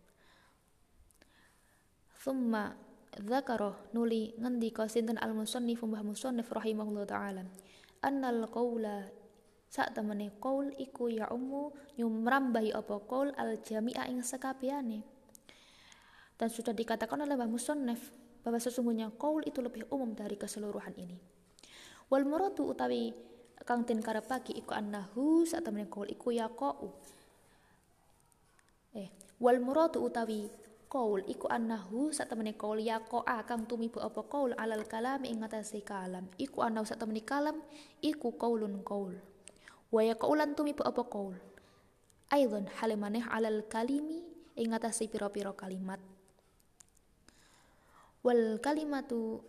Thumma 2.21 2.69
dzakara 3.17 3.73
nuli 3.97 4.37
ngendika 4.37 4.85
sinten 4.85 5.17
al 5.17 5.33
musannif 5.33 5.81
mbah 5.81 6.05
musannif 6.05 6.53
rahimahullah 6.53 7.09
taala. 7.09 7.41
Annal 8.05 8.45
qaula 8.53 9.09
sak 9.65 9.97
temene 9.97 10.29
qaul 10.37 10.69
iku 10.77 11.09
ya 11.09 11.33
ummu 11.33 11.73
nyumrambahi 11.97 12.77
apa 12.77 13.01
qaul 13.09 13.33
al 13.33 13.57
jami'a 13.65 14.05
ing 14.05 14.21
sekabehane 14.21 15.01
dan 16.37 16.49
sudah 16.49 16.77
dikatakan 16.77 17.21
oleh 17.21 17.37
mbah 17.37 17.49
musannif 17.49 18.13
bahwa 18.45 18.57
sesungguhnya 18.61 19.13
qaul 19.17 19.41
itu 19.45 19.61
lebih 19.61 19.89
umum 19.89 20.13
dari 20.13 20.37
keseluruhan 20.37 20.93
ini. 20.97 21.17
Wal 22.09 22.25
muradu 22.25 22.69
utawi 22.69 23.13
kang 23.65 23.85
den 23.85 24.01
karepake 24.01 24.53
iku 24.53 24.77
annahu 24.77 25.45
sak 25.45 25.65
temene 25.65 25.89
qaul 25.89 26.05
iku 26.05 26.33
yaqau. 26.33 26.89
Eh 28.93 29.09
wal 29.41 29.57
muradu 29.57 30.05
utawi 30.05 30.49
Qaul 30.91 31.23
iku 31.23 31.47
annahu 31.47 32.11
sak 32.11 32.27
temene 32.27 32.51
qaul 32.59 32.83
yaqa'a 32.83 33.47
kang 33.47 33.63
tumibu 33.63 34.03
apa 34.03 34.27
qaul 34.27 34.51
alal 34.59 34.83
kalam 34.91 35.23
ing 35.23 35.39
ngatasi 35.39 35.87
kalam. 35.87 36.27
Iku 36.35 36.67
annahu 36.67 36.83
sak 36.83 36.99
temene 36.99 37.23
kalam 37.23 37.63
iku 38.03 38.35
qaulun 38.35 38.83
qaul 38.83 39.15
wa 39.87 40.01
yaqaulan 40.03 40.51
tumibu 40.51 40.83
apa 40.83 41.03
qaul 41.07 41.39
aidon 42.27 42.67
halimaneh 42.83 43.23
alal 43.31 43.63
kalimi 43.71 44.19
ing 44.59 44.75
ngatasi 44.75 45.07
pira-pira 45.07 45.55
kalimat. 45.55 46.03
Wal 48.27 48.59
kalimatu 48.59 49.39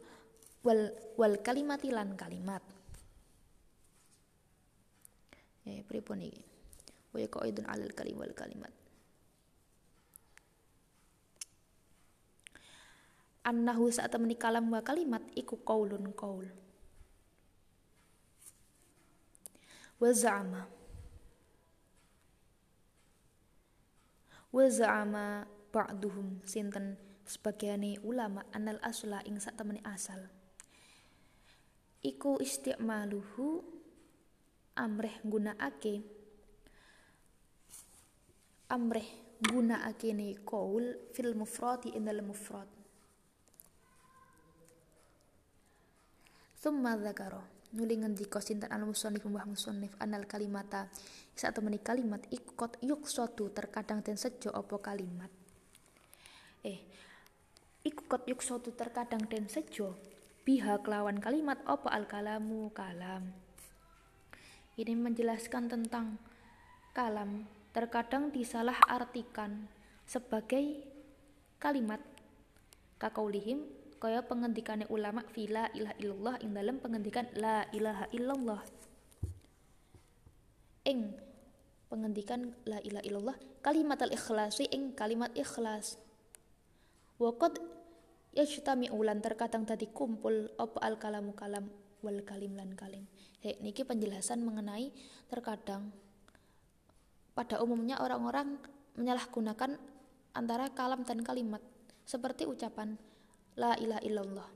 wal 0.62 0.94
wal 1.18 1.42
kalimati 1.42 1.90
lan 1.90 2.14
kalimat. 2.14 2.62
Eh 5.66 5.82
pripun 5.90 6.22
iki? 6.22 6.42
Wa 7.10 7.18
yaqaidun 7.18 7.66
alal 7.66 7.90
kalim 7.98 8.22
wal 8.22 8.30
kalimat 8.30 8.81
annahu 13.42 13.90
saat 13.90 14.14
temani 14.14 14.38
kalam 14.38 14.70
wa 14.70 14.82
kalimat 14.82 15.22
iku 15.34 15.58
qaulun 15.66 16.14
qaul. 16.14 16.46
Wa 19.98 20.10
za'ama. 20.10 20.62
Wa 24.50 24.64
za'ama 24.66 25.46
ba'duhum 25.70 26.42
sinten 26.46 26.98
sebagiane 27.26 27.98
ulama 28.02 28.42
anal 28.50 28.82
asla 28.82 29.22
ing 29.26 29.38
sak 29.38 29.58
temani 29.58 29.82
asal. 29.86 30.26
Iku 32.02 32.42
isti'maluhu 32.42 33.62
amreh 34.74 35.22
gunakake 35.22 36.02
amreh 38.72 39.36
gunakake 39.38 40.16
ne 40.16 40.32
qaul 40.48 40.96
fil 41.12 41.36
mufradi 41.36 41.92
ing 41.92 42.08
dalam 42.08 42.32
mufrad 42.32 42.81
Thumma 46.62 46.94
dzakara 46.94 47.42
nuli 47.74 47.98
ngendika 47.98 48.38
sinten 48.38 48.70
al 48.70 48.86
musannif 48.86 49.26
mbah 49.26 49.50
musannif? 49.50 49.98
Anal 49.98 50.30
kalimata. 50.30 50.86
Saat 51.34 51.58
temani 51.58 51.82
kalimat 51.82 52.22
ikut 52.30 52.78
yuk 52.86 53.10
suatu 53.10 53.50
terkadang 53.50 53.98
dan 53.98 54.14
sejo 54.14 54.54
opo 54.54 54.78
kalimat. 54.78 55.26
Eh 56.62 56.78
iku 57.82 58.06
kot 58.06 58.30
yuk 58.30 58.46
sotu 58.46 58.70
terkadang 58.78 59.26
den 59.26 59.50
sejo. 59.50 59.98
Biha 60.46 60.78
kelawan 60.86 61.18
kalimat 61.18 61.58
opo 61.66 61.90
al 61.90 62.06
kalamu 62.06 62.70
kalam. 62.70 63.34
Ini 64.78 64.94
menjelaskan 64.94 65.66
tentang 65.66 66.22
kalam. 66.94 67.42
Terkadang 67.74 68.30
disalah 68.30 68.78
artikan 68.86 69.66
sebagai 70.06 70.78
kalimat. 71.58 71.98
Kakaulihim 73.02 73.81
kaya 74.02 74.26
pengendikannya 74.26 74.90
ulama 74.90 75.22
fila 75.30 75.70
ilah 75.78 75.94
illallah 76.02 76.34
ing 76.42 76.50
dalam 76.50 76.82
pengendikan 76.82 77.30
la 77.38 77.62
ilaha 77.70 78.10
illallah. 78.10 78.58
Ing 80.90 81.14
pengendikan 81.86 82.50
la 82.66 82.82
ilaha 82.82 83.06
illallah 83.06 83.36
kalimat 83.62 84.02
al 84.02 84.10
ikhlasi 84.10 84.66
ing 84.74 84.98
kalimat 84.98 85.30
ikhlas. 85.38 86.02
Wakot 87.22 87.62
yajtami 88.34 88.90
ulan 88.90 89.22
terkadang 89.22 89.62
tadi 89.62 89.86
kumpul 89.86 90.50
apa 90.58 90.82
al 90.82 90.98
kalamu 90.98 91.30
kalam 91.38 91.70
wal 92.02 92.26
kalim 92.26 92.58
lan 92.58 92.74
kalim. 92.74 93.06
He, 93.38 93.54
niki 93.62 93.86
penjelasan 93.86 94.42
mengenai 94.42 94.90
terkadang 95.30 95.94
pada 97.38 97.62
umumnya 97.62 98.02
orang-orang 98.02 98.58
menyalahgunakan 98.98 99.78
antara 100.34 100.74
kalam 100.74 101.06
dan 101.06 101.22
kalimat. 101.22 101.62
Seperti 102.02 102.50
ucapan 102.50 102.98
la 103.56 103.76
ilaha 103.76 104.02
illallah. 104.04 104.48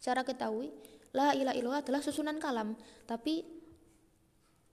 Cara 0.00 0.24
ketahui 0.24 0.72
la 1.12 1.34
ilaha 1.36 1.56
illallah 1.56 1.82
adalah 1.84 2.00
susunan 2.00 2.38
kalam, 2.40 2.78
tapi 3.04 3.44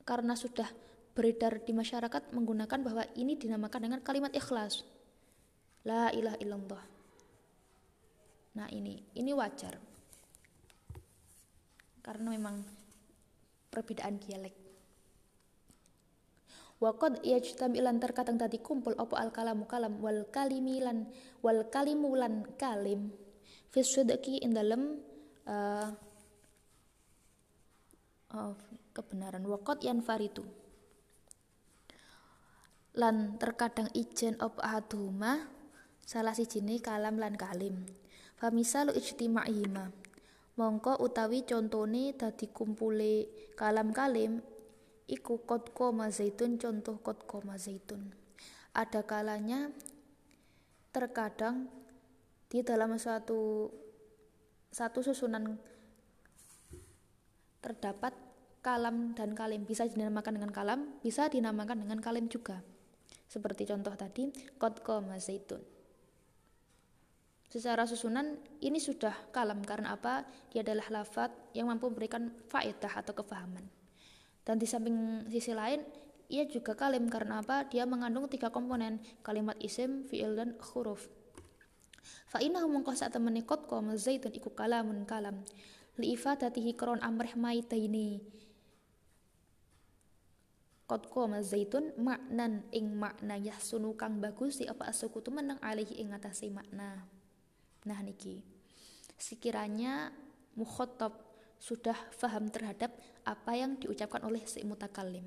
karena 0.08 0.38
sudah 0.38 0.70
beredar 1.18 1.66
di 1.66 1.74
masyarakat 1.74 2.30
menggunakan 2.32 2.80
bahwa 2.86 3.04
ini 3.18 3.34
dinamakan 3.36 3.90
dengan 3.90 4.00
kalimat 4.06 4.32
ikhlas. 4.32 4.86
La 5.84 6.14
ilaha 6.14 6.38
illallah. 6.38 6.84
Nah 8.58 8.68
ini, 8.70 9.02
ini 9.18 9.32
wajar. 9.34 9.78
Karena 12.06 12.28
memang 12.32 12.62
perbedaan 13.74 14.22
dialek. 14.22 14.67
Wakod 16.78 17.26
yajtamilan 17.26 17.98
terkadang 17.98 18.38
tadi 18.38 18.62
kumpul 18.62 18.94
opo 19.02 19.18
al 19.18 19.34
kalamu 19.34 19.66
kalam 19.66 19.98
wal 19.98 20.30
kalimilan 20.30 21.10
wal 21.42 21.66
kalimulan 21.74 22.46
kalim. 22.54 23.10
Fisudki 23.74 24.46
in 24.46 24.54
dalam 24.54 25.02
uh, 25.50 25.90
oh, 28.38 28.54
kebenaran. 28.94 29.42
Wakot 29.50 29.82
yan 29.82 30.06
faritu 30.06 30.46
lan 32.98 33.38
terkadang 33.38 33.94
ijen 33.94 34.42
op 34.42 34.58
ahaduhuma 34.58 35.46
salah 36.02 36.34
sijine 36.34 36.82
kalam 36.82 37.22
lan 37.22 37.38
kalim. 37.38 37.86
Famisalu 38.38 38.94
ijtima'ihima. 38.98 39.94
Mongko 40.58 40.98
utawi 41.02 41.46
contone 41.46 42.18
dadi 42.18 42.50
kumpule 42.50 43.30
kalam 43.54 43.94
kalim 43.94 44.42
iku 45.08 45.40
kot 45.48 45.72
koma 45.72 46.12
zaitun 46.12 46.60
contoh 46.60 47.00
kot 47.00 47.24
koma 47.24 47.56
zaitun. 47.56 48.12
Ada 48.76 49.08
kalanya 49.08 49.72
terkadang 50.92 51.72
di 52.52 52.62
dalam 52.62 52.94
suatu 53.00 53.72
satu 54.70 55.00
susunan 55.02 55.58
terdapat 57.64 58.14
kalam 58.60 59.16
dan 59.16 59.32
kalim. 59.32 59.64
Bisa 59.64 59.88
dinamakan 59.88 60.38
dengan 60.38 60.52
kalam 60.52 60.80
bisa 61.00 61.32
dinamakan 61.32 61.88
dengan 61.88 62.00
kalim 62.04 62.28
juga. 62.28 62.60
Seperti 63.28 63.68
contoh 63.68 63.96
tadi 63.96 64.30
kot 64.60 64.84
koma 64.84 65.18
zaitun. 65.18 65.64
Secara 67.48 67.88
susunan 67.88 68.36
ini 68.60 68.76
sudah 68.76 69.32
kalam. 69.32 69.64
Karena 69.64 69.96
apa? 69.96 70.28
Dia 70.52 70.68
adalah 70.68 71.02
lafat 71.02 71.32
yang 71.56 71.72
mampu 71.72 71.88
memberikan 71.88 72.28
faedah 72.52 72.92
atau 72.92 73.16
kefahaman. 73.16 73.77
Dan 74.48 74.64
di 74.64 74.64
samping 74.64 75.28
sisi 75.28 75.52
lain, 75.52 75.84
ia 76.32 76.48
juga 76.48 76.72
kalim 76.72 77.12
karena 77.12 77.44
apa? 77.44 77.68
Dia 77.68 77.84
mengandung 77.84 78.32
tiga 78.32 78.48
komponen, 78.48 79.04
kalimat 79.20 79.60
isim, 79.60 80.08
fi'il, 80.08 80.40
dan 80.40 80.56
huruf. 80.72 81.12
Fa'innahu 82.32 82.72
mongkoh 82.72 82.96
saat 82.96 83.12
temani 83.12 83.44
kotko 83.44 83.84
zaitun 84.00 84.32
iku 84.32 84.56
kalamun 84.56 85.04
kalam. 85.04 85.44
Li'ifadatihi 86.00 86.80
kron 86.80 87.04
amreh 87.04 87.36
maitaini. 87.36 88.24
Kotko 90.88 91.28
zaitun 91.44 91.92
maknan 92.00 92.64
ing 92.72 92.96
makna 92.96 93.36
yahsunu 93.36 94.00
kang 94.00 94.24
bagus 94.24 94.64
si 94.64 94.66
apa 94.72 94.88
asukutu 94.88 95.28
menang 95.36 95.60
alihi 95.60 96.00
ing 96.00 96.16
atasi 96.16 96.48
makna. 96.48 97.04
Nah 97.84 98.00
niki, 98.00 98.40
sekiranya 99.20 100.16
mukhotob 100.56 101.27
sudah 101.58 101.98
faham 102.14 102.48
terhadap 102.48 102.94
apa 103.26 103.52
yang 103.58 103.76
diucapkan 103.82 104.24
oleh 104.24 104.46
si 104.46 104.62
mutakalim. 104.64 105.26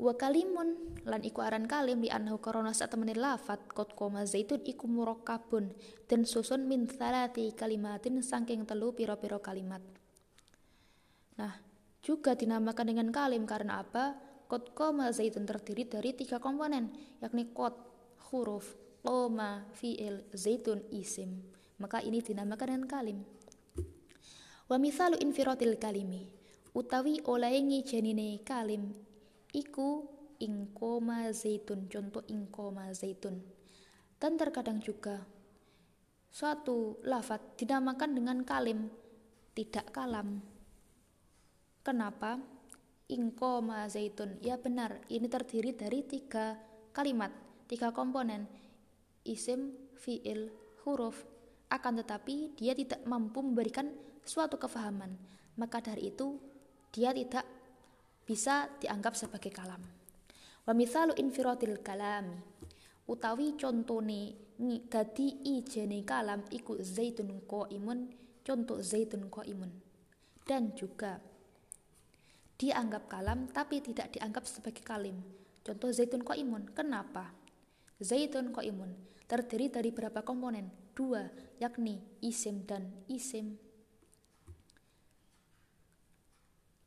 Wa 0.00 0.16
kalimun 0.16 0.96
lan 1.04 1.20
iku 1.20 1.44
aran 1.44 1.68
kalim 1.68 2.00
di 2.00 2.08
anhu 2.08 2.40
korona 2.40 2.72
saat 2.72 2.96
menit 2.96 3.20
lafat 3.20 3.68
kot 3.68 3.92
koma 3.92 4.24
zaitun 4.24 4.64
iku 4.64 4.88
murokabun 4.88 5.76
dan 6.08 6.24
susun 6.24 6.64
min 6.64 6.88
salati 6.88 7.52
kalimatin 7.52 8.24
sangking 8.24 8.64
telu 8.64 8.96
piro-piro 8.96 9.44
kalimat. 9.44 9.84
Nah, 11.36 11.52
juga 12.00 12.32
dinamakan 12.32 12.86
dengan 12.96 13.08
kalim 13.12 13.44
karena 13.44 13.84
apa? 13.84 14.16
Kot 14.48 14.72
koma 14.72 15.12
zaitun 15.12 15.44
terdiri 15.44 15.84
dari 15.84 16.16
tiga 16.16 16.40
komponen, 16.40 16.90
yakni 17.20 17.52
kot, 17.52 17.76
huruf, 18.32 18.72
Koma 19.00 19.64
fi'il 19.72 20.28
zaitun 20.36 20.84
isim 20.92 21.40
maka 21.80 22.04
ini 22.04 22.20
dinamakan 22.20 22.68
dengan 22.68 22.84
kalim 22.84 23.18
wa 24.70 24.78
misalu 24.78 25.18
infirotil 25.18 25.74
kalimi. 25.82 26.30
Utawi 26.70 27.18
olaengi 27.26 27.82
janine 27.82 28.38
kalim 28.46 28.94
iku 29.50 30.06
ing 30.38 30.70
koma 30.70 31.26
zaitun 31.34 31.90
contoh 31.90 32.22
ing 32.30 32.46
koma 32.54 32.94
zaitun. 32.94 33.42
Dan 34.14 34.38
terkadang 34.38 34.78
juga 34.78 35.26
suatu 36.30 37.02
lafat 37.02 37.58
dinamakan 37.58 38.14
dengan 38.14 38.38
kalim 38.46 38.86
tidak 39.58 39.90
kalam. 39.90 40.38
Kenapa? 41.82 42.38
Ing 43.10 43.34
koma 43.34 43.90
zaitun. 43.90 44.38
Ya 44.38 44.54
benar 44.54 45.02
ini 45.10 45.26
terdiri 45.26 45.74
dari 45.74 46.06
tiga 46.06 46.54
kalimat 46.94 47.34
tiga 47.66 47.90
komponen. 47.90 48.46
Isim, 49.26 49.74
fiil, 49.98 50.54
huruf, 50.86 51.26
akan 51.74 51.98
tetapi 52.06 52.54
dia 52.54 52.78
tidak 52.78 53.02
mampu 53.02 53.42
memberikan 53.42 53.90
suatu 54.24 54.56
kefahaman. 54.56 55.14
Maka 55.58 55.82
dari 55.82 56.12
itu 56.12 56.40
dia 56.90 57.12
tidak 57.14 57.44
bisa 58.24 58.70
dianggap 58.78 59.18
sebagai 59.18 59.50
kalam. 59.50 59.82
Wa 60.64 60.72
mithalu 60.72 61.16
infirotil 61.18 61.82
kalami 61.82 62.38
utawi 63.10 63.58
contone 63.58 64.54
dadi 64.86 65.42
ijene 65.58 66.06
kalam 66.06 66.46
iku 66.54 66.78
zaitun 66.78 67.42
imun 67.74 68.06
contoh 68.46 68.78
zaitun 68.78 69.26
imun 69.26 69.72
dan 70.46 70.70
juga 70.78 71.18
dianggap 72.54 73.10
kalam 73.10 73.50
tapi 73.50 73.82
tidak 73.82 74.14
dianggap 74.14 74.46
sebagai 74.46 74.86
kalim 74.86 75.18
contoh 75.66 75.90
zaitun 75.90 76.22
imun 76.22 76.70
kenapa 76.70 77.34
zaitun 77.98 78.54
imun 78.54 78.94
terdiri 79.30 79.70
dari 79.70 79.94
berapa 79.94 80.26
komponen? 80.26 80.66
Dua, 80.90 81.22
yakni 81.62 82.02
isim 82.18 82.66
dan 82.66 82.90
isim. 83.06 83.54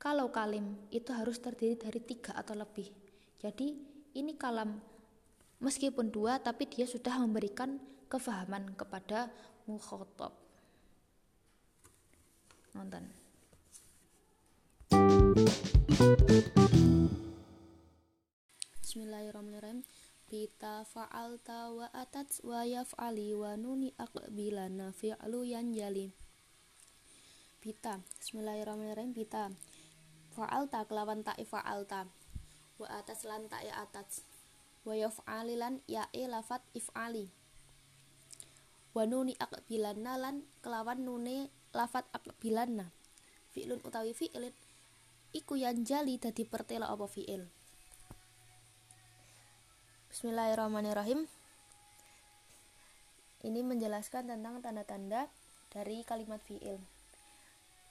Kalau 0.03 0.35
kalim 0.35 0.75
itu 0.91 1.15
harus 1.15 1.39
terdiri 1.39 1.79
dari 1.79 2.03
tiga 2.03 2.35
atau 2.35 2.59
lebih. 2.59 2.91
Jadi 3.39 3.71
ini 4.19 4.35
kalam 4.35 4.75
meskipun 5.63 6.11
dua 6.11 6.43
tapi 6.43 6.67
dia 6.67 6.83
sudah 6.83 7.23
memberikan 7.23 7.79
kefahaman 8.11 8.75
kepada 8.75 9.31
mukhotob. 9.63 10.35
Nonton. 12.75 13.07
Bismillahirrahmanirrahim 18.83 19.87
Pita 20.27 20.83
fa'alta 20.83 21.71
wa 21.71 21.87
atat 21.95 22.43
wa 22.43 22.67
yaf'ali 22.67 23.31
wa 23.31 23.55
nuni 23.55 23.95
aqbilana 23.95 24.91
fi'lu 24.91 25.47
yanjali 25.47 26.11
Pita 27.63 28.03
Bismillahirrahmanirrahim 28.19 29.15
Pita 29.15 29.47
Fa'alta 30.33 30.89
kelawan 30.89 31.21
ta'i 31.21 31.45
fa'alta. 31.45 32.09
Wa 32.81 32.87
atas 32.89 33.21
lan 33.29 33.45
ta'i 33.45 33.69
atas. 33.69 34.25
Wa 34.81 34.97
yaf'ali 34.97 35.53
lan 35.53 35.85
ya'i 35.85 36.25
lafat 36.25 36.65
if'ali. 36.73 37.29
Wa 38.97 39.05
nuni 39.05 39.37
aqbilana 39.37 40.17
lan 40.17 40.45
kelawan 40.65 41.05
nuni 41.05 41.49
lafat 41.73 42.05
aqbilana 42.13 42.93
Fi'lun 43.53 43.81
utawi 43.85 44.17
fi'lin 44.17 44.53
Iku 45.33 45.57
yanjali 45.57 46.21
dadi 46.21 46.45
pertela 46.45 46.89
apa 46.89 47.09
fi'il. 47.09 47.49
Bismillahirrahmanirrahim. 50.13 51.25
ini 53.43 53.59
menjelaskan 53.59 54.29
tentang 54.29 54.63
tanda-tanda 54.63 55.27
dari 55.73 56.05
kalimat 56.07 56.39
fi'il. 56.45 56.79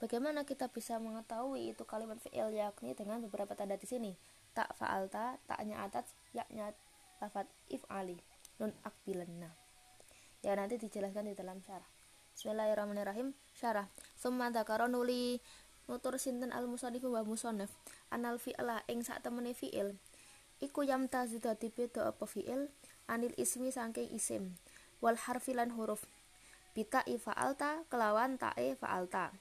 Bagaimana 0.02 0.42
kita 0.42 0.66
bisa 0.66 0.98
mengetahui 0.98 1.70
itu 1.70 1.86
kalimat 1.86 2.18
fi'il 2.18 2.58
yakni 2.58 2.98
dengan 2.98 3.22
beberapa 3.22 3.54
tanda 3.54 3.78
di 3.78 3.86
sini. 3.86 4.18
Tak 4.50 4.74
fa'alta, 4.74 5.38
taknya 5.46 5.86
atas, 5.86 6.10
yaknya 6.34 6.74
lafat 7.22 7.46
if'ali, 7.70 8.18
nun 8.58 8.74
akbilanna. 8.82 9.54
Ya 10.42 10.58
nanti 10.58 10.82
dijelaskan 10.82 11.30
di 11.30 11.38
dalam 11.38 11.62
syarah. 11.62 11.86
Bismillahirrahmanirrahim. 12.34 13.30
Syarah. 13.54 13.86
Summa 14.18 14.50
dzakara 14.50 14.90
nuli 14.90 15.38
nutur 15.86 16.18
sinten 16.18 16.50
al 16.50 16.66
musannifu 16.66 17.10
wa 17.10 17.22
musannaf 17.22 17.70
anal 18.10 18.42
fi'la 18.42 18.82
ing 18.86 19.02
sak 19.02 19.22
temene 19.22 19.54
fi'il 19.54 19.98
iku 20.62 20.86
yam 20.86 21.10
tazu 21.10 21.42
dadi 21.42 21.74
beda 21.74 22.14
apa 22.14 22.24
fi'il 22.26 22.70
anil 23.10 23.34
ismi 23.34 23.74
saking 23.74 24.08
isim 24.14 24.54
wal 25.02 25.18
harfilan 25.18 25.74
huruf 25.74 26.06
bita 26.72 27.02
i 27.10 27.18
fa'alta 27.18 27.82
kelawan 27.90 28.38
ta'e 28.38 28.78
fa'alta 28.78 29.34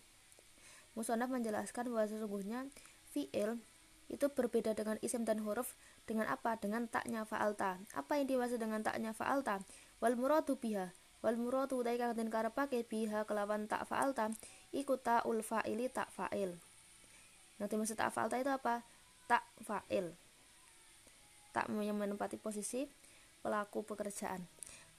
Musonaf 0.94 1.32
menjelaskan 1.32 1.88
bahwa 1.88 2.06
sesungguhnya 2.08 2.68
fi'il 3.16 3.64
itu 4.12 4.28
berbeda 4.28 4.76
dengan 4.76 5.00
isim 5.00 5.24
dan 5.24 5.40
huruf 5.40 5.80
dengan 6.04 6.28
apa? 6.28 6.60
Dengan 6.60 6.92
taknya 6.92 7.24
fa'alta. 7.24 7.80
Apa 7.96 8.20
yang 8.20 8.28
dimaksud 8.28 8.60
dengan 8.60 8.84
taknya 8.84 9.16
fa'alta? 9.16 9.64
Wal 10.04 10.20
muradu 10.20 10.60
biha. 10.60 10.92
Wal 11.24 11.40
muradu 11.40 11.80
utai 11.80 11.96
kang 11.96 12.12
den 12.12 12.28
karepake 12.28 12.84
biha 12.84 13.24
kelawan 13.24 13.72
tak 13.72 13.88
fa'alta 13.88 14.36
iku 14.76 15.00
ta'ul 15.00 15.40
fa'ili 15.40 15.88
tak 15.88 16.12
fa'il. 16.12 16.60
Yang 17.56 17.68
dimaksud 17.72 17.96
tak 17.96 18.12
fa'alta 18.12 18.36
itu 18.36 18.52
apa? 18.52 18.84
Tak 19.32 19.48
fa'il. 19.64 20.12
Tak 21.56 21.72
yang 21.72 21.96
menempati 21.96 22.36
posisi 22.36 22.84
pelaku 23.40 23.88
pekerjaan. 23.88 24.44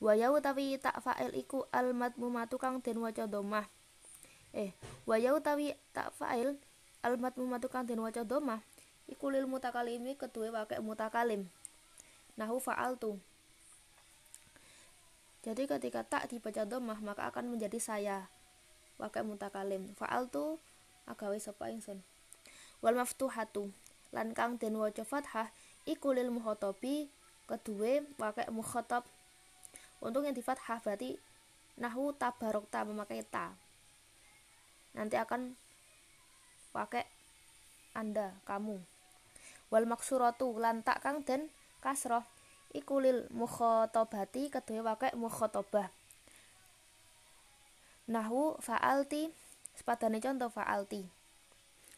Wayau 0.01 0.41
tapi 0.41 0.81
tak 0.81 1.05
fa'il 1.05 1.37
iku 1.37 1.69
al 1.69 1.93
madmumatu 1.93 2.57
kang 2.57 2.81
den 2.81 2.97
waca 2.97 3.29
domah 3.29 3.69
eh 4.53 4.77
waya 5.09 5.33
utawi 5.33 5.73
tak 5.97 6.13
fa'il 6.17 6.57
almat 7.01 7.35
mumatu 7.41 7.67
kang 7.73 7.89
den 7.89 8.01
waca 8.01 8.23
dhamma 8.25 8.61
iku 9.09 9.33
lil 9.33 9.49
mutakalimi 9.49 10.15
kedue 10.17 10.53
wakai 10.53 10.81
mutakalim. 10.81 11.49
Nahu 12.37 12.57
fa'altu 12.63 13.21
jadi 15.43 15.67
ketika 15.67 16.07
tak 16.07 16.31
dibaca 16.31 16.63
domah 16.63 17.03
maka 17.03 17.27
akan 17.27 17.51
menjadi 17.51 17.83
saya 17.83 18.31
wakai 19.03 19.27
mutakalim. 19.27 19.91
Fa'altu 19.99 20.63
agawe 21.11 21.35
sapa 21.43 21.67
ingsun? 21.75 21.99
Wal 22.79 22.95
maftuhatu 22.95 23.75
lan 24.15 24.37
kang 24.39 24.55
den 24.55 24.79
waca 24.79 25.03
fathah 25.03 25.51
iku 25.83 26.15
lil 26.15 26.31
mukhatabi 26.31 27.11
kedue 27.51 28.07
wakai 28.23 28.47
mukhatab 28.55 29.03
untuk 29.99 30.23
yang 30.23 30.35
di 30.35 30.45
fathah 30.45 30.79
berarti 30.79 31.19
nahu 31.75 32.15
tabarokta 32.15 32.87
memakai 32.87 33.27
ta 33.27 33.51
nanti 34.97 35.17
akan 35.17 35.57
pakai 36.73 37.05
anda 37.93 38.37
kamu. 38.49 38.81
Wal 39.73 39.85
maksuratu 39.89 40.57
lantak 40.57 41.01
kang 41.01 41.25
den 41.25 41.49
kasroh. 41.85 42.25
Ikulil 42.73 43.29
mukhotobati 43.37 44.49
kedua 44.49 44.97
pakai 44.97 45.13
mukhotobah 45.13 45.93
nahu 48.11 48.59
fa'alti 48.59 49.31
sepadane 49.79 50.19
contoh 50.19 50.51
fa'alti. 50.51 51.07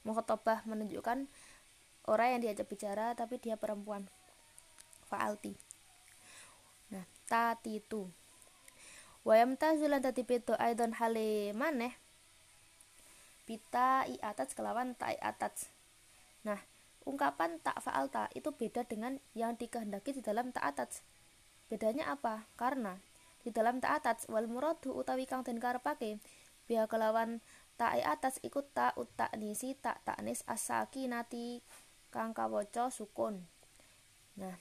Mukhotobah 0.05 0.69
menunjukkan 0.69 1.27
orang 2.05 2.29
yang 2.37 2.41
diajak 2.45 2.69
bicara 2.69 3.17
tapi 3.17 3.41
dia 3.41 3.57
perempuan. 3.57 4.05
Fa'alti. 5.09 5.57
Nah 6.93 7.05
tatitu. 7.27 8.09
Wayam 9.25 9.57
tazulan 9.57 10.05
tati 10.05 10.21
pedo 10.21 10.53
aidon 10.61 10.93
hale 11.01 11.57
maneh 11.57 11.97
bita 13.45 14.09
i 14.09 14.17
atas 14.25 14.57
kelawan 14.57 14.97
ta 14.97 15.13
i 15.13 15.19
atas 15.21 15.69
nah 16.45 16.61
ungkapan 17.05 17.61
tak 17.61 17.81
fa'alta 17.85 18.33
itu 18.33 18.49
beda 18.53 18.85
dengan 18.89 19.21
yang 19.37 19.57
dikehendaki 19.61 20.17
di 20.17 20.23
dalam 20.25 20.51
tak 20.51 20.77
atas 20.77 21.05
bedanya 21.69 22.13
apa? 22.13 22.49
Karena 22.57 22.97
di 23.45 23.53
dalam 23.53 23.81
tak 23.81 24.05
atas 24.05 24.19
wal 24.33 24.49
muradu 24.49 24.97
utawi 24.97 25.29
kang 25.29 25.45
den 25.45 25.61
karepake 25.61 26.17
biha 26.65 26.89
kelawan 26.89 27.45
tak 27.77 28.01
i 28.01 28.03
atas 28.07 28.41
ikut 28.41 28.73
tak 28.73 28.97
utak 28.97 29.29
nisi 29.37 29.77
tak 29.77 30.01
taknis 30.09 30.41
asaki 30.49 31.11
nati 31.11 31.61
kang 32.09 32.33
kawoco 32.33 32.89
sukun. 32.89 33.45
Nah 34.41 34.57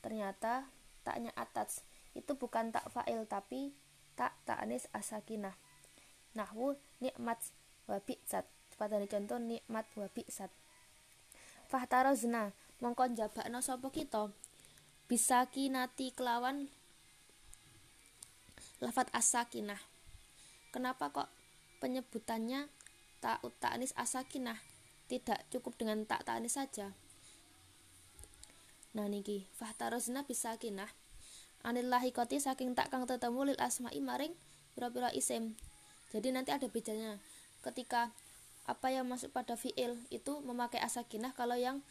ternyata 0.00 0.64
taknya 1.04 1.28
atas 1.36 1.84
itu 2.16 2.32
bukan 2.38 2.72
tak 2.72 2.88
fa'il 2.88 3.28
tapi 3.28 3.76
tak 4.16 4.32
taknis 4.48 4.88
asakinah. 4.96 5.58
Nahwu 6.32 6.78
nikmat 7.04 7.42
wa 7.90 7.98
bi'sat 7.98 8.46
sepadane 8.70 9.10
contoh 9.10 9.42
nikmat 9.42 9.82
wa 9.98 10.06
bi'sat 10.06 10.54
fahtarozna 11.66 12.54
mongko 12.78 13.10
jabakno 13.18 13.58
sapa 13.58 13.90
kita? 13.90 14.30
Bisa 15.10 15.50
kinati 15.50 16.14
kelawan 16.14 16.70
lafat 18.78 19.10
asakinah 19.10 19.82
kenapa 20.70 21.10
kok 21.10 21.28
penyebutannya 21.82 22.70
tak 23.18 23.42
utanis 23.42 23.90
asakinah 23.98 24.56
tidak 25.10 25.42
cukup 25.50 25.74
dengan 25.74 26.06
tak 26.06 26.22
tanis 26.22 26.54
saja. 26.54 26.94
Nah 28.94 29.10
niki. 29.10 29.50
Fahtarozna 29.58 30.22
bisa 30.22 30.54
kinah. 30.54 30.88
Anillahi 31.66 32.14
koti 32.14 32.38
saking 32.38 32.78
tak 32.78 32.94
kang 32.94 33.04
tetemu 33.04 33.52
lil 33.52 33.58
asma'i 33.58 33.98
maring 33.98 34.32
pira-pira 34.78 35.10
isim. 35.10 35.58
Jadi 36.14 36.30
nanti 36.30 36.54
ada 36.54 36.64
bedanya 36.70 37.18
ketika 37.60 38.12
apa 38.68 38.92
yang 38.92 39.08
masuk 39.08 39.34
pada 39.34 39.56
fiil 39.58 39.98
itu 40.12 40.32
memakai 40.44 40.78
asakinah 40.80 41.34
kalau 41.34 41.58
yang 41.58 41.82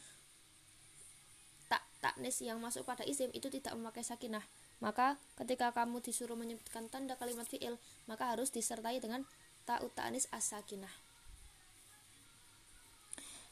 tak 1.67 1.83
taknis 1.99 2.39
yang 2.41 2.57
masuk 2.57 2.87
pada 2.87 3.05
isim 3.05 3.29
itu 3.35 3.51
tidak 3.51 3.75
memakai 3.77 4.01
sakinah. 4.01 4.41
Maka 4.79 5.19
ketika 5.35 5.75
kamu 5.75 5.99
disuruh 5.99 6.39
menyebutkan 6.39 6.87
tanda 6.87 7.19
kalimat 7.19 7.45
fiil 7.45 7.75
maka 8.07 8.31
harus 8.31 8.47
disertai 8.49 9.03
dengan 9.03 9.27
tak 9.67 9.83
utanis 9.83 10.25
asakinah 10.31 11.09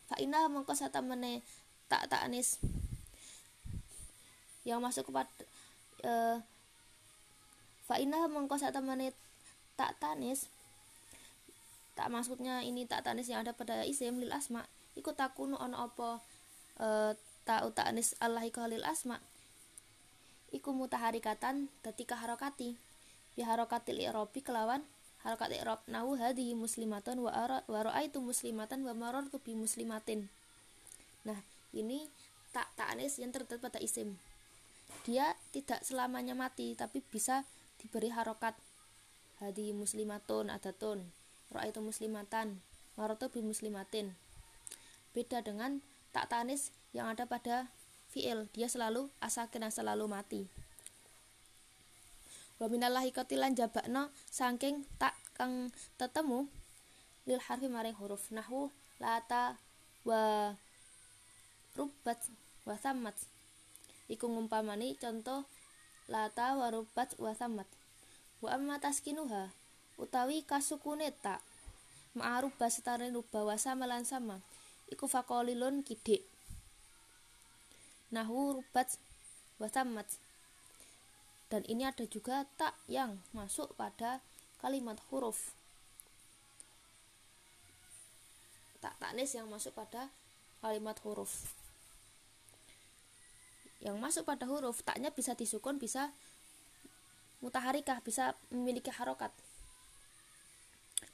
fa'inah 0.08 0.48
mengko 0.48 0.74
mene 1.04 1.44
tak 1.92 2.08
taknis 2.08 2.60
yang 4.64 4.80
masuk 4.80 5.12
kepada 5.12 5.32
uh, 6.04 6.40
fa'inah 7.88 8.32
mengko 8.32 8.56
mene 8.84 9.12
tak 9.76 10.00
tanis 10.00 10.48
tak 11.98 12.14
maksudnya 12.14 12.62
ini 12.62 12.86
tak 12.86 13.10
tanis 13.10 13.26
yang 13.26 13.42
ada 13.42 13.58
pada 13.58 13.82
isim 13.82 14.22
lil 14.22 14.30
asma. 14.30 14.70
Ikut 14.94 15.18
takunu 15.18 15.58
ono 15.58 15.90
apa 15.90 16.22
e, 16.78 17.18
tak 17.42 17.66
utanis 17.66 18.14
Allah 18.22 18.46
iku 18.46 18.62
lil 18.70 18.86
asma. 18.86 19.18
Iku 20.54 20.78
mutaharikatan 20.78 21.74
ketika 21.82 22.14
harokati 22.22 22.78
bi 23.34 23.42
harokatil 23.42 23.98
i'rabi 23.98 24.46
kelawan 24.46 24.86
harokat 25.26 25.58
i'rab 25.58 25.82
nahu 25.90 26.18
hadi 26.22 26.54
muslimatan 26.54 27.18
wa 27.18 27.34
ara 27.34 27.66
raaitu 27.66 28.22
muslimatan 28.22 28.86
wa 28.86 28.94
marartu 28.94 29.42
bi 29.42 29.58
muslimatin. 29.58 30.30
Nah 31.26 31.42
ini 31.74 32.06
tak 32.54 32.70
tanis 32.78 33.18
yang 33.18 33.34
terdapat 33.34 33.74
pada 33.74 33.82
isim. 33.82 34.22
Dia 35.02 35.34
tidak 35.50 35.82
selamanya 35.82 36.38
mati 36.38 36.78
tapi 36.78 37.02
bisa 37.02 37.42
diberi 37.82 38.14
harokat. 38.14 38.54
Hadi 39.42 39.70
muslimatun 39.74 40.50
adatun 40.50 41.17
itu 41.66 41.80
muslimatan 41.82 42.62
maroto 42.96 43.30
bi 43.34 43.42
muslimatin. 43.42 44.14
Beda 45.12 45.42
dengan 45.42 45.82
tak 46.14 46.30
tanis 46.30 46.70
yang 46.94 47.10
ada 47.12 47.26
pada 47.26 47.70
fiil 48.14 48.50
dia 48.56 48.70
selalu 48.70 49.10
asakin 49.22 49.68
yang 49.68 49.74
selalu 49.74 50.06
mati. 50.10 50.42
Wa 52.58 52.66
minallahi 52.70 53.14
kotilan 53.14 53.54
jabakno 53.54 54.10
saking 54.30 54.86
tak 54.98 55.14
kang 55.38 55.70
tetemu 56.02 56.50
lil 57.30 57.42
harfi 57.44 57.70
maring 57.70 57.98
huruf. 57.98 58.34
Nahu 58.34 58.74
lata 58.98 59.58
wa 60.08 60.54
rubat 61.78 62.18
wa 62.66 62.76
samat 62.80 63.14
iku 64.10 64.26
ngumpamani 64.26 64.98
contoh 64.98 65.46
lata 66.10 66.58
wa 66.58 66.74
rubat 66.74 67.14
wa 67.22 67.36
samat 67.36 67.70
wa 68.42 68.50
amma 68.56 68.82
taskinuha 68.82 69.54
utawi 69.98 70.46
kasukune 70.46 71.10
tak 71.22 71.42
ma'aruf 72.18 72.54
basetare 72.58 73.10
ruba 73.14 73.58
sama 73.58 73.86
lan 73.86 74.06
sama 74.06 74.42
iku 74.92 75.06
fakolilun 75.06 75.84
kidik. 75.84 76.24
Nahu 78.12 78.62
rubat 78.62 78.96
wasamat. 79.60 80.08
Dan 81.48 81.64
ini 81.68 81.88
ada 81.88 82.04
juga 82.08 82.44
tak 82.60 82.76
yang 82.92 83.20
masuk 83.32 83.72
pada 83.76 84.20
kalimat 84.60 85.00
huruf. 85.12 85.56
Tak 88.84 88.96
taknis 89.00 89.32
yang 89.36 89.48
masuk 89.48 89.76
pada 89.76 90.12
kalimat 90.60 90.96
huruf. 91.04 91.48
Yang 93.80 93.96
masuk 94.00 94.24
pada 94.28 94.44
huruf 94.48 94.84
taknya 94.84 95.12
bisa 95.12 95.36
disukun 95.36 95.80
bisa 95.80 96.12
mutaharikah 97.40 98.02
bisa 98.02 98.34
memiliki 98.50 98.90
harokat 98.90 99.30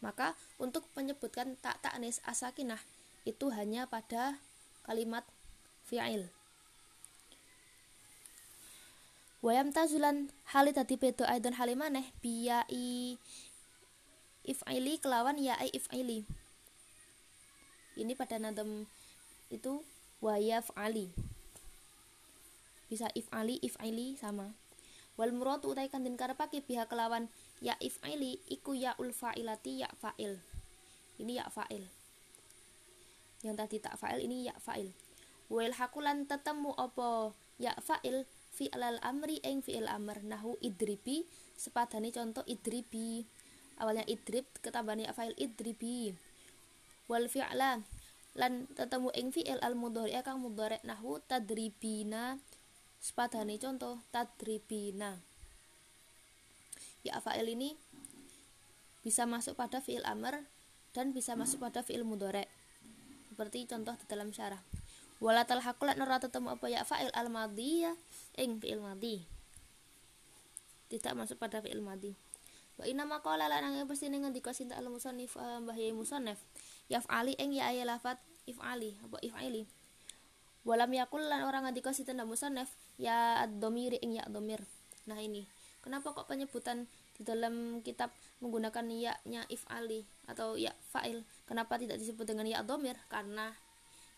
maka 0.03 0.35
untuk 0.59 0.83
menyebutkan 0.99 1.55
tak 1.63 1.79
taknis 1.79 2.19
asakinah 2.27 2.83
itu 3.23 3.47
hanya 3.55 3.87
pada 3.87 4.35
kalimat 4.83 5.23
fi'il. 5.87 6.27
Wayam 9.39 9.71
tazulan 9.71 10.27
hali 10.51 10.75
tadi 10.75 10.99
bedo 10.99 11.23
aidon 11.23 11.55
halimaneh 11.55 12.11
biyai 12.19 13.15
if'ili 14.43 14.93
kelawan 14.99 15.39
yai 15.39 15.71
if'ili. 15.71 16.27
Ini 17.95 18.11
pada 18.19 18.39
nadem 18.39 18.83
itu 19.47 19.83
wayaf 20.19 20.71
ali 20.75 21.11
bisa 22.91 23.07
if'ali 23.15 23.59
if'ili 23.63 24.19
sama. 24.19 24.53
Wal 25.17 25.33
muradu 25.33 25.73
utai 25.73 25.89
kantin 25.89 26.13
karepake 26.13 26.61
pihak 26.61 26.89
kelawan 26.91 27.25
ya 27.63 27.79
if'ili 27.79 28.43
iku 28.51 28.75
ya 28.75 28.91
ul 28.99 29.15
fa'ilati 29.15 29.87
ya 29.87 29.89
fa'il. 29.95 30.43
Ini 31.15 31.39
ya 31.39 31.47
fa'il. 31.47 31.87
Yang 33.39 33.55
tadi 33.55 33.77
tak 33.79 33.95
fa'il 33.95 34.27
ini 34.27 34.51
ya 34.51 34.55
fa'il. 34.59 34.91
Wal 35.47 35.71
hakulan 35.71 36.27
tetemu 36.27 36.75
opo 36.75 37.31
ya 37.55 37.71
fa'il 37.79 38.27
fi'lal 38.51 38.99
amri 38.99 39.39
ing 39.47 39.63
fi'il 39.63 39.87
amr. 39.87 40.27
Nahu 40.27 40.59
idribi 40.59 41.23
sepadane 41.55 42.11
contoh 42.11 42.43
idribi. 42.43 43.23
Awalnya 43.79 44.03
idrib 44.11 44.43
ketabane 44.59 45.07
fa'il 45.15 45.31
idribi. 45.39 46.11
Wal 47.07 47.31
fi'la 47.31 47.79
lan 48.35 48.67
tetemu 48.75 49.07
ing 49.15 49.31
fi'il 49.31 49.63
al 49.63 49.79
mudhari 49.79 50.19
kang 50.19 50.43
mudhari 50.43 50.83
nahu 50.83 51.23
tadribina. 51.23 52.43
Sepadane 52.99 53.55
contoh 53.55 54.03
tadribina 54.11 55.32
ya 57.03 57.19
fa'il 57.19 57.45
ini 57.51 57.75
bisa 59.03 59.27
masuk 59.27 59.59
pada 59.59 59.83
fi'il 59.83 60.03
amr 60.07 60.47
dan 60.95 61.11
bisa 61.11 61.35
masuk 61.35 61.61
pada 61.61 61.83
fi'il 61.83 62.07
mudhari. 62.07 62.47
Seperti 63.29 63.67
contoh 63.67 63.93
di 63.99 64.05
dalam 64.07 64.31
syarah. 64.31 64.61
Wala 65.19 65.43
talhaqu 65.43 65.83
lan 65.83 65.99
ora 65.99 66.19
tetemu 66.19 66.55
apa 66.55 66.65
ya 66.71 66.87
fa'il 66.87 67.11
al 67.11 67.27
madhiya 67.27 67.93
ing 68.39 68.63
fi'il 68.63 68.79
madhi. 68.79 69.27
Tidak 70.87 71.13
masuk 71.13 71.37
pada 71.37 71.59
fi'il 71.59 71.83
madhi. 71.83 72.15
Wa 72.79 72.89
inna 72.89 73.05
maqala 73.05 73.45
lan 73.51 73.69
nang 73.69 73.85
pasti 73.85 74.09
ning 74.09 74.25
ngendika 74.25 74.49
sinta 74.55 74.79
al 74.79 74.89
musannif 74.89 75.37
uh, 75.37 75.61
mbah 75.61 75.77
ya 75.77 75.93
musannif. 75.93 76.41
Yaf'ali 76.89 77.37
ing 77.37 77.53
ya 77.53 77.69
ayat 77.69 77.85
lafat 77.85 78.17
if'ali 78.47 78.99
apa 79.03 79.17
if'ali 79.23 79.63
walam 80.63 80.91
yakul 80.95 81.19
lan 81.19 81.43
orang 81.43 81.67
ngendika 81.67 81.91
sinta 81.91 82.15
musannif 82.23 82.71
ya 82.95 83.43
ad-dhamiri 83.43 83.99
ing 83.99 84.19
ya 84.19 84.23
dhamir 84.27 84.63
nah 85.07 85.19
ini 85.19 85.47
kenapa 85.83 86.15
kok 86.15 86.25
penyebutan 86.25 86.87
di 87.13 87.21
dalam 87.27 87.83
kitab 87.83 88.09
menggunakan 88.39 88.87
ya-nya 88.89 89.43
if'ali 89.51 90.07
atau 90.31 90.55
ya 90.55 90.71
fa'il? 90.89 91.27
Kenapa 91.45 91.75
tidak 91.75 91.99
disebut 91.99 92.23
dengan 92.23 92.47
ya 92.47 92.63
dhamir 92.63 92.95
karena 93.11 93.51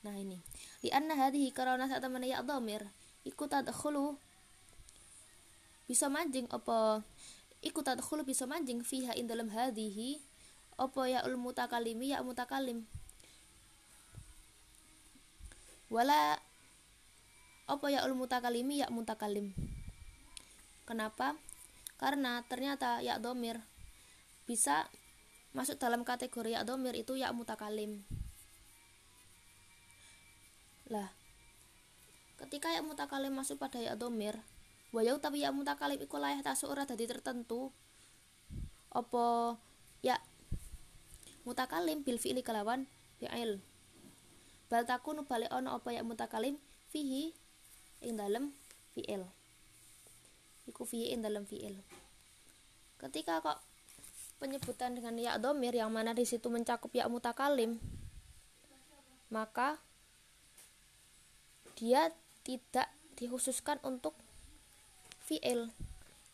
Nah 0.06 0.14
ini. 0.14 0.38
Di 0.86 0.94
anna 0.94 1.18
hadhihi 1.18 1.50
karena 1.50 1.90
saat 1.90 2.06
teman 2.06 2.22
ya 2.22 2.46
dhamir 2.46 2.86
iku 3.26 3.50
tadkhulu 3.50 4.22
bisa 5.90 6.06
manjing 6.14 6.46
apa 6.54 7.02
iku 7.66 7.82
tadkhulu 7.82 8.22
bisa 8.22 8.46
manjing 8.46 8.86
fiha 8.86 9.18
in 9.18 9.26
dalam 9.26 9.50
hadhihi 9.50 10.22
apa 10.78 11.10
ya 11.10 11.26
ul 11.26 11.42
mutakalimi 11.42 12.14
ya 12.14 12.22
mutakalim 12.22 12.86
wala 15.90 16.38
apa 17.66 17.86
ya 17.90 18.06
ul 18.06 18.14
mutakalimi 18.14 18.82
ya 18.86 18.90
mutakalim 18.94 19.54
kenapa 20.86 21.34
karena 21.96 22.44
ternyata 22.48 23.00
ya 23.00 23.20
domir 23.20 23.62
bisa 24.46 24.88
masuk 25.56 25.80
dalam 25.80 26.04
kategori 26.04 26.56
ya 26.56 26.68
domir 26.68 26.94
itu 26.94 27.16
ya 27.16 27.32
mutakalim 27.32 28.04
lah 30.92 31.10
ketika 32.36 32.70
ya 32.70 32.84
mutakalim 32.84 33.32
masuk 33.32 33.58
pada 33.58 33.80
ya 33.80 33.96
domir 33.96 34.38
wayau 34.96 35.20
tapi 35.20 35.44
ya 35.44 35.52
mutakalim 35.52 36.00
iku 36.00 36.16
layah 36.16 36.40
tasuk 36.40 36.72
ora 36.72 36.88
tertentu. 36.88 37.76
Opo 38.96 39.60
ya 40.00 40.16
mutakalim 41.44 42.08
bil 42.08 42.16
fi'li 42.16 42.40
kelawan 42.40 42.88
fi'il. 43.20 43.60
Bal 44.72 44.88
takunu 44.88 45.28
balik 45.28 45.52
ono 45.52 45.76
apa 45.76 45.92
ya 45.92 46.02
mutakalim 46.08 46.56
fihi 46.88 47.36
ing 48.00 48.16
dalem 48.16 48.56
fi'il 48.96 49.28
iku 50.66 50.84
fihi 50.86 51.14
ing 51.14 51.22
dalem 51.26 51.46
fi'il 51.46 51.78
ketika 53.02 53.42
kok 53.42 53.60
penyebutan 54.42 54.98
dengan 54.98 55.16
ya 55.16 55.38
domir 55.40 55.72
yang 55.72 55.90
mana 55.94 56.12
di 56.12 56.28
situ 56.28 56.52
mencakup 56.52 56.92
ya 56.92 57.08
mutakalim 57.08 57.80
maka 59.32 59.80
dia 61.76 62.12
tidak 62.46 62.88
dikhususkan 63.18 63.80
untuk 63.82 64.14
fi'il 65.24 65.72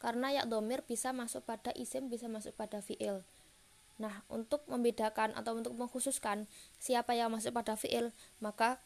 karena 0.02 0.42
ya 0.42 0.44
domir 0.50 0.82
bisa 0.84 1.14
masuk 1.14 1.46
pada 1.46 1.70
isim 1.78 2.10
bisa 2.10 2.26
masuk 2.26 2.58
pada 2.58 2.82
fi'il 2.82 3.22
nah 4.02 4.26
untuk 4.34 4.66
membedakan 4.66 5.38
atau 5.38 5.54
untuk 5.54 5.78
mengkhususkan 5.78 6.50
siapa 6.82 7.14
yang 7.14 7.30
masuk 7.30 7.54
pada 7.54 7.78
fi'il 7.78 8.10
maka 8.42 8.82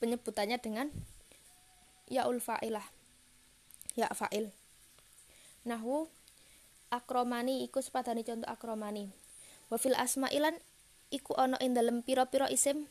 penyebutannya 0.00 0.60
dengan 0.60 0.92
ya 2.06 2.28
ul 2.28 2.38
fa'ilah. 2.38 2.84
Ya 3.96 4.12
fa'il 4.12 4.52
nahu 5.66 6.06
akromani 6.94 7.66
iku 7.66 7.82
sepadani 7.82 8.22
contoh 8.22 8.46
akromani 8.46 9.10
wafil 9.68 9.98
asma'ilan 9.98 10.54
iku 11.10 11.34
ono 11.34 11.58
ing 11.58 11.74
dalem 11.74 12.06
piro-piro 12.06 12.46
isim 12.46 12.86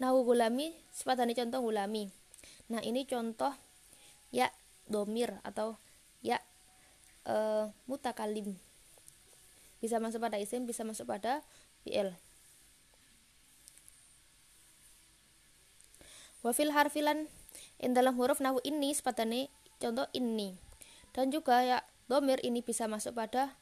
nahu 0.00 0.24
gulami 0.24 0.72
sepadani 0.90 1.36
contoh 1.36 1.60
gulami 1.60 2.08
Nah, 2.68 2.84
ini 2.84 3.08
contoh 3.08 3.52
ya 4.28 4.52
domir 4.84 5.40
atau 5.40 5.80
ya 6.20 6.36
e, 7.24 7.34
mutakalim. 7.88 8.60
Bisa 9.80 9.96
masuk 9.96 10.20
pada 10.20 10.36
isim, 10.36 10.68
bisa 10.68 10.84
masuk 10.84 11.08
pada 11.08 11.40
fi'il. 11.84 12.12
Wafil 16.44 16.70
harfilan 16.76 17.26
in 17.80 17.96
dalam 17.96 18.14
huruf 18.20 18.38
nahu 18.38 18.60
ini 18.62 18.92
sepatane 18.92 19.48
contoh 19.80 20.04
ini. 20.12 20.60
Dan 21.16 21.32
juga 21.32 21.64
ya 21.64 21.80
domir 22.08 22.40
ini 22.40 22.64
bisa 22.64 22.88
masuk 22.88 23.14
pada 23.14 23.54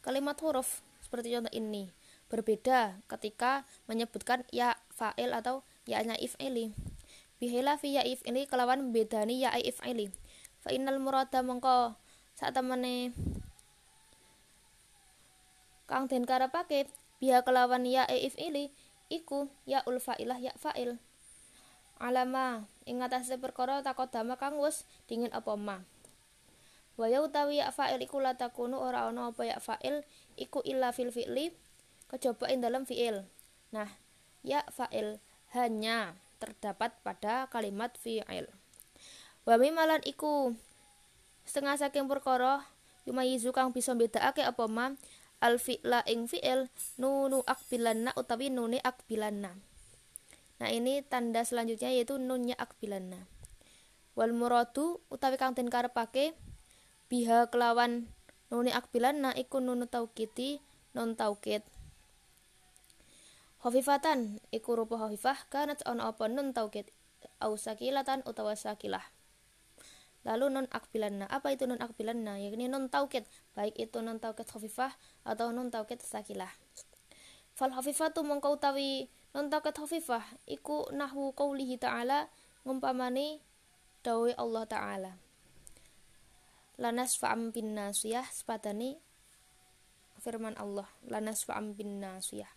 kalimat 0.00 0.38
huruf. 0.40 0.80
Seperti 1.02 1.34
contoh 1.34 1.52
ini. 1.52 1.90
Berbeda 2.30 2.96
ketika 3.10 3.68
menyebutkan 3.90 4.46
ya 4.54 4.78
fa'il 4.94 5.34
atau 5.34 5.66
ya-nya 5.84 6.16
if'ili. 6.16 6.72
Bihila 7.42 7.76
fi 7.76 7.98
yaif 7.98 8.22
ini 8.24 8.46
kelawan 8.46 8.94
bedani 8.94 9.42
ya 9.42 9.50
if 9.58 9.82
ili 9.82 10.14
fa 10.62 10.70
innal 10.70 11.02
murada 11.02 11.42
mengko 11.42 11.98
saat 12.38 12.54
temene 12.54 13.10
kang 15.90 16.06
den 16.06 16.22
karepake 16.22 16.86
biha 17.18 17.42
kelawan 17.42 17.82
ya 17.82 18.06
if 18.06 18.38
ili 18.38 18.70
iku 19.10 19.50
ya 19.66 19.82
ul 19.84 19.98
fa'ilah 19.98 20.38
ya 20.38 20.54
fa'il. 20.54 21.02
Alama. 21.98 22.66
Ing 22.82 22.98
atase 22.98 23.38
perkara 23.38 23.82
takodama 23.82 24.38
kang 24.38 24.58
wis 24.58 24.86
dingin 25.06 25.30
apa 25.34 25.54
ma 25.58 25.82
wa 27.00 27.06
ya 27.08 27.24
utawi 27.24 27.60
ya 27.60 27.72
fa'il 27.72 28.00
iku 28.04 28.20
la 28.20 28.36
takunu 28.36 28.76
ora 28.76 29.08
ana 29.08 29.32
apa 29.32 29.48
ya 29.48 29.56
fa'il 29.58 30.04
iku 30.36 30.60
illa 30.62 30.92
fil 30.92 31.08
fi'li 31.08 31.50
kejaba 32.12 32.52
ing 32.52 32.60
dalam 32.60 32.84
fi'il 32.84 33.24
nah 33.72 33.88
ya 34.44 34.66
fa'il 34.68 35.22
hanya 35.52 36.16
terdapat 36.42 36.90
pada 37.06 37.46
kalimat 37.52 37.94
fi'il. 37.94 38.50
Wa 39.46 39.54
mimalan 39.54 40.02
iku 40.02 40.58
setengah 41.46 41.78
saking 41.78 42.10
perkara 42.10 42.66
yumayizu 43.06 43.54
kang 43.54 43.70
bisa 43.70 43.94
bedakake 43.94 44.42
apa 44.42 44.66
ma 44.66 44.98
al 45.38 45.62
fi'la 45.62 46.02
ing 46.10 46.26
fi'il 46.26 46.66
nunu 46.98 47.46
akbilanna 47.46 48.10
utawi 48.18 48.50
nuni 48.50 48.82
akbilanna. 48.82 49.54
Nah, 50.62 50.70
ini 50.70 51.02
tanda 51.02 51.42
selanjutnya 51.42 51.90
yaitu 51.90 52.18
nunnya 52.22 52.54
akbilanna. 52.54 53.26
Wal 54.14 54.30
muradu 54.34 55.02
utawi 55.10 55.38
kang 55.38 55.54
den 55.54 55.70
karepake 55.70 56.34
biha 57.12 57.52
kelawan 57.52 58.08
nuni 58.48 58.72
akbilanna 58.72 59.36
iku 59.36 59.60
nunu 59.60 59.84
taukiti 59.84 60.64
non 60.96 61.12
taukid. 61.12 61.60
Khafifatan 63.60 64.40
iku 64.48 64.80
rupa 64.80 64.96
khafifah 64.96 65.44
kanat 65.52 65.84
ana 65.84 66.08
apa 66.08 66.24
nun 66.32 66.56
taukid 66.56 66.88
au 67.36 67.60
sakilatan 67.60 68.24
utawa 68.24 68.56
sakilah. 68.56 69.04
Lalu 70.24 70.56
nun 70.56 70.66
akbilanna. 70.72 71.28
Apa 71.28 71.52
itu 71.52 71.68
nun 71.68 71.84
akbilanna? 71.84 72.40
Yakni 72.40 72.72
nun 72.72 72.88
taukid, 72.88 73.28
baik 73.52 73.76
itu 73.76 74.00
nun 74.00 74.16
taukid 74.16 74.48
khafifah 74.48 74.96
atau 75.28 75.52
nun 75.52 75.68
taukid 75.68 76.00
sakilah. 76.00 76.48
Fal 77.52 77.76
khafifatu 77.76 78.24
mongko 78.24 78.56
utawi 78.56 79.12
nun 79.36 79.52
taukid 79.52 79.76
khafifah 79.76 80.24
iku 80.48 80.88
nahwu 80.96 81.36
qaulihi 81.36 81.76
ta'ala 81.76 82.32
ngumpamani 82.64 83.44
dawuh 84.00 84.32
Allah 84.40 84.64
taala. 84.64 85.21
Lanas 86.82 87.14
fa'am 87.14 87.54
bin 87.54 87.78
nasiyah 87.78 88.26
sepadani 88.26 88.98
firman 90.18 90.58
Allah. 90.58 90.90
Lanas 91.06 91.46
fa'am 91.46 91.78
bin 91.78 92.02
nasiyah 92.02 92.50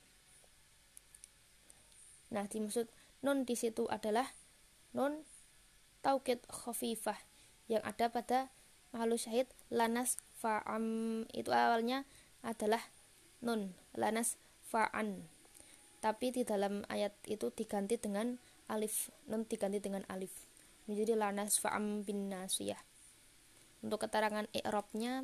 nah 2.33 2.49
dimaksud 2.49 2.89
nun 3.21 3.45
di 3.45 3.53
situ 3.53 3.85
adalah 3.85 4.25
nun 4.97 5.23
taukid 6.01 6.41
khafifah 6.49 7.15
yang 7.69 7.85
ada 7.85 8.09
pada 8.09 8.49
halus 8.97 9.29
syahid. 9.29 9.45
Lanas 9.69 10.17
fa'am 10.41 11.23
itu 11.29 11.53
awalnya 11.53 12.09
adalah 12.41 12.81
nun. 13.45 13.77
Lanas 13.93 14.41
fa'an 14.65 15.29
tapi 16.01 16.33
di 16.33 16.45
dalam 16.45 16.85
ayat 16.89 17.13
itu 17.29 17.53
diganti 17.53 17.97
dengan 18.01 18.38
alif. 18.69 19.13
Nun 19.29 19.45
diganti 19.45 19.81
dengan 19.81 20.05
alif. 20.09 20.49
Menjadi 20.85 21.17
lanas 21.17 21.57
fa'am 21.61 22.05
bin 22.05 22.29
nasiyah 22.29 22.94
untuk 23.85 24.01
keterangan 24.01 24.49
i'rabnya 24.49 25.21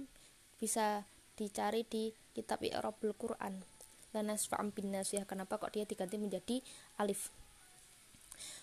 bisa 0.61 1.09
dicari 1.33 1.81
di 1.81 2.13
kitab 2.37 2.61
i'rabul 2.61 3.17
Quran. 3.17 3.65
Lanas 4.13 4.45
fa'am 4.45 4.69
bin 4.69 4.93
nasiyah. 4.93 5.25
Kenapa 5.25 5.57
kok 5.57 5.73
dia 5.73 5.89
diganti 5.89 6.21
menjadi 6.21 6.61
alif? 7.01 7.33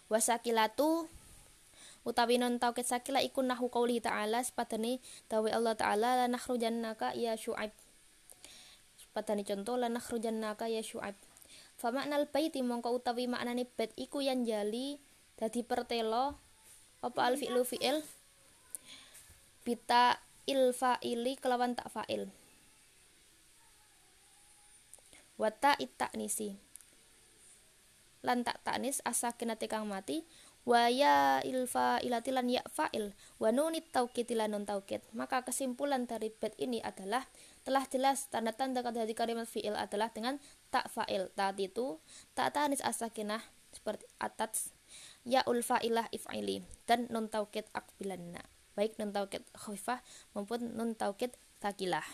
Wasakilatu 0.06 1.11
utawi 2.06 2.38
non 2.38 2.56
tauhid 2.56 2.87
sakila 2.87 3.20
iku 3.20 3.42
nahu 3.44 3.68
qauli 3.68 4.00
ta'ala 4.00 4.40
sepadane 4.40 5.02
dawe 5.28 5.48
Allah 5.50 5.74
ta'ala 5.74 6.24
lanakhrujannaka 6.24 7.18
ya 7.18 7.34
syu'aib. 7.34 7.74
Sepadane 8.96 9.42
contoh 9.42 9.76
lanakhrujannaka 9.76 10.70
ya 10.70 10.80
syu'aib. 10.80 11.18
Fa 11.78 11.90
maknal 11.90 12.30
baiti 12.30 12.62
mongko 12.62 12.94
utawi 12.94 13.26
maknane 13.26 13.66
bait 13.66 13.92
iku 13.98 14.22
yang 14.22 14.46
jali 14.46 15.02
dadi 15.38 15.62
pertelo 15.62 16.34
apa 16.98 17.20
al 17.22 17.38
fi'lu 17.38 17.62
fi'il 17.62 18.02
bita 19.62 20.21
il 20.49 20.73
fa'ili 20.73 21.37
kelawan 21.37 21.77
tak 21.77 21.92
fa'il. 21.92 22.31
Wata 25.38 25.79
nisi 26.18 26.59
lan 28.27 28.42
tak 28.42 28.59
taknis 28.66 28.99
asakinate 29.07 29.71
kang 29.71 29.87
mati. 29.87 30.27
Waya 30.68 31.40
ilfa 31.49 31.97
ilatilan 32.05 32.44
ya 32.51 32.61
fa'il. 32.68 33.16
Wa 33.40 33.49
nunit 33.49 33.88
taukid 33.88 34.29
non 34.53 34.68
taukid 34.68 35.01
maka 35.16 35.40
kesimpulan 35.40 36.05
dari 36.05 36.29
bed 36.29 36.53
ini 36.61 36.85
adalah 36.85 37.25
telah 37.64 37.88
jelas 37.88 38.29
tanda-tanda 38.29 38.85
kata 38.85 39.07
dari 39.07 39.16
kalimat 39.16 39.49
fi'il 39.49 39.73
adalah 39.73 40.12
dengan 40.12 40.37
tak 40.68 40.92
fa'il. 40.92 41.33
Tak 41.33 41.57
itu 41.57 41.97
tak 42.37 42.53
tanis 42.53 42.85
asakinah 42.85 43.40
seperti 43.73 44.05
atats 44.21 44.73
ya 45.29 45.44
ulfa 45.44 45.81
ilah 45.85 46.09
if'ili 46.12 46.64
dan 46.88 47.09
non 47.12 47.29
taukid 47.29 47.68
akbilanna 47.77 48.40
baik 48.79 48.95
non 48.99 49.11
taukid 49.11 49.43
khufah 49.62 49.99
maupun 50.38 50.62
non 50.79 50.95
taukid 50.95 51.35
takilah 51.59 52.07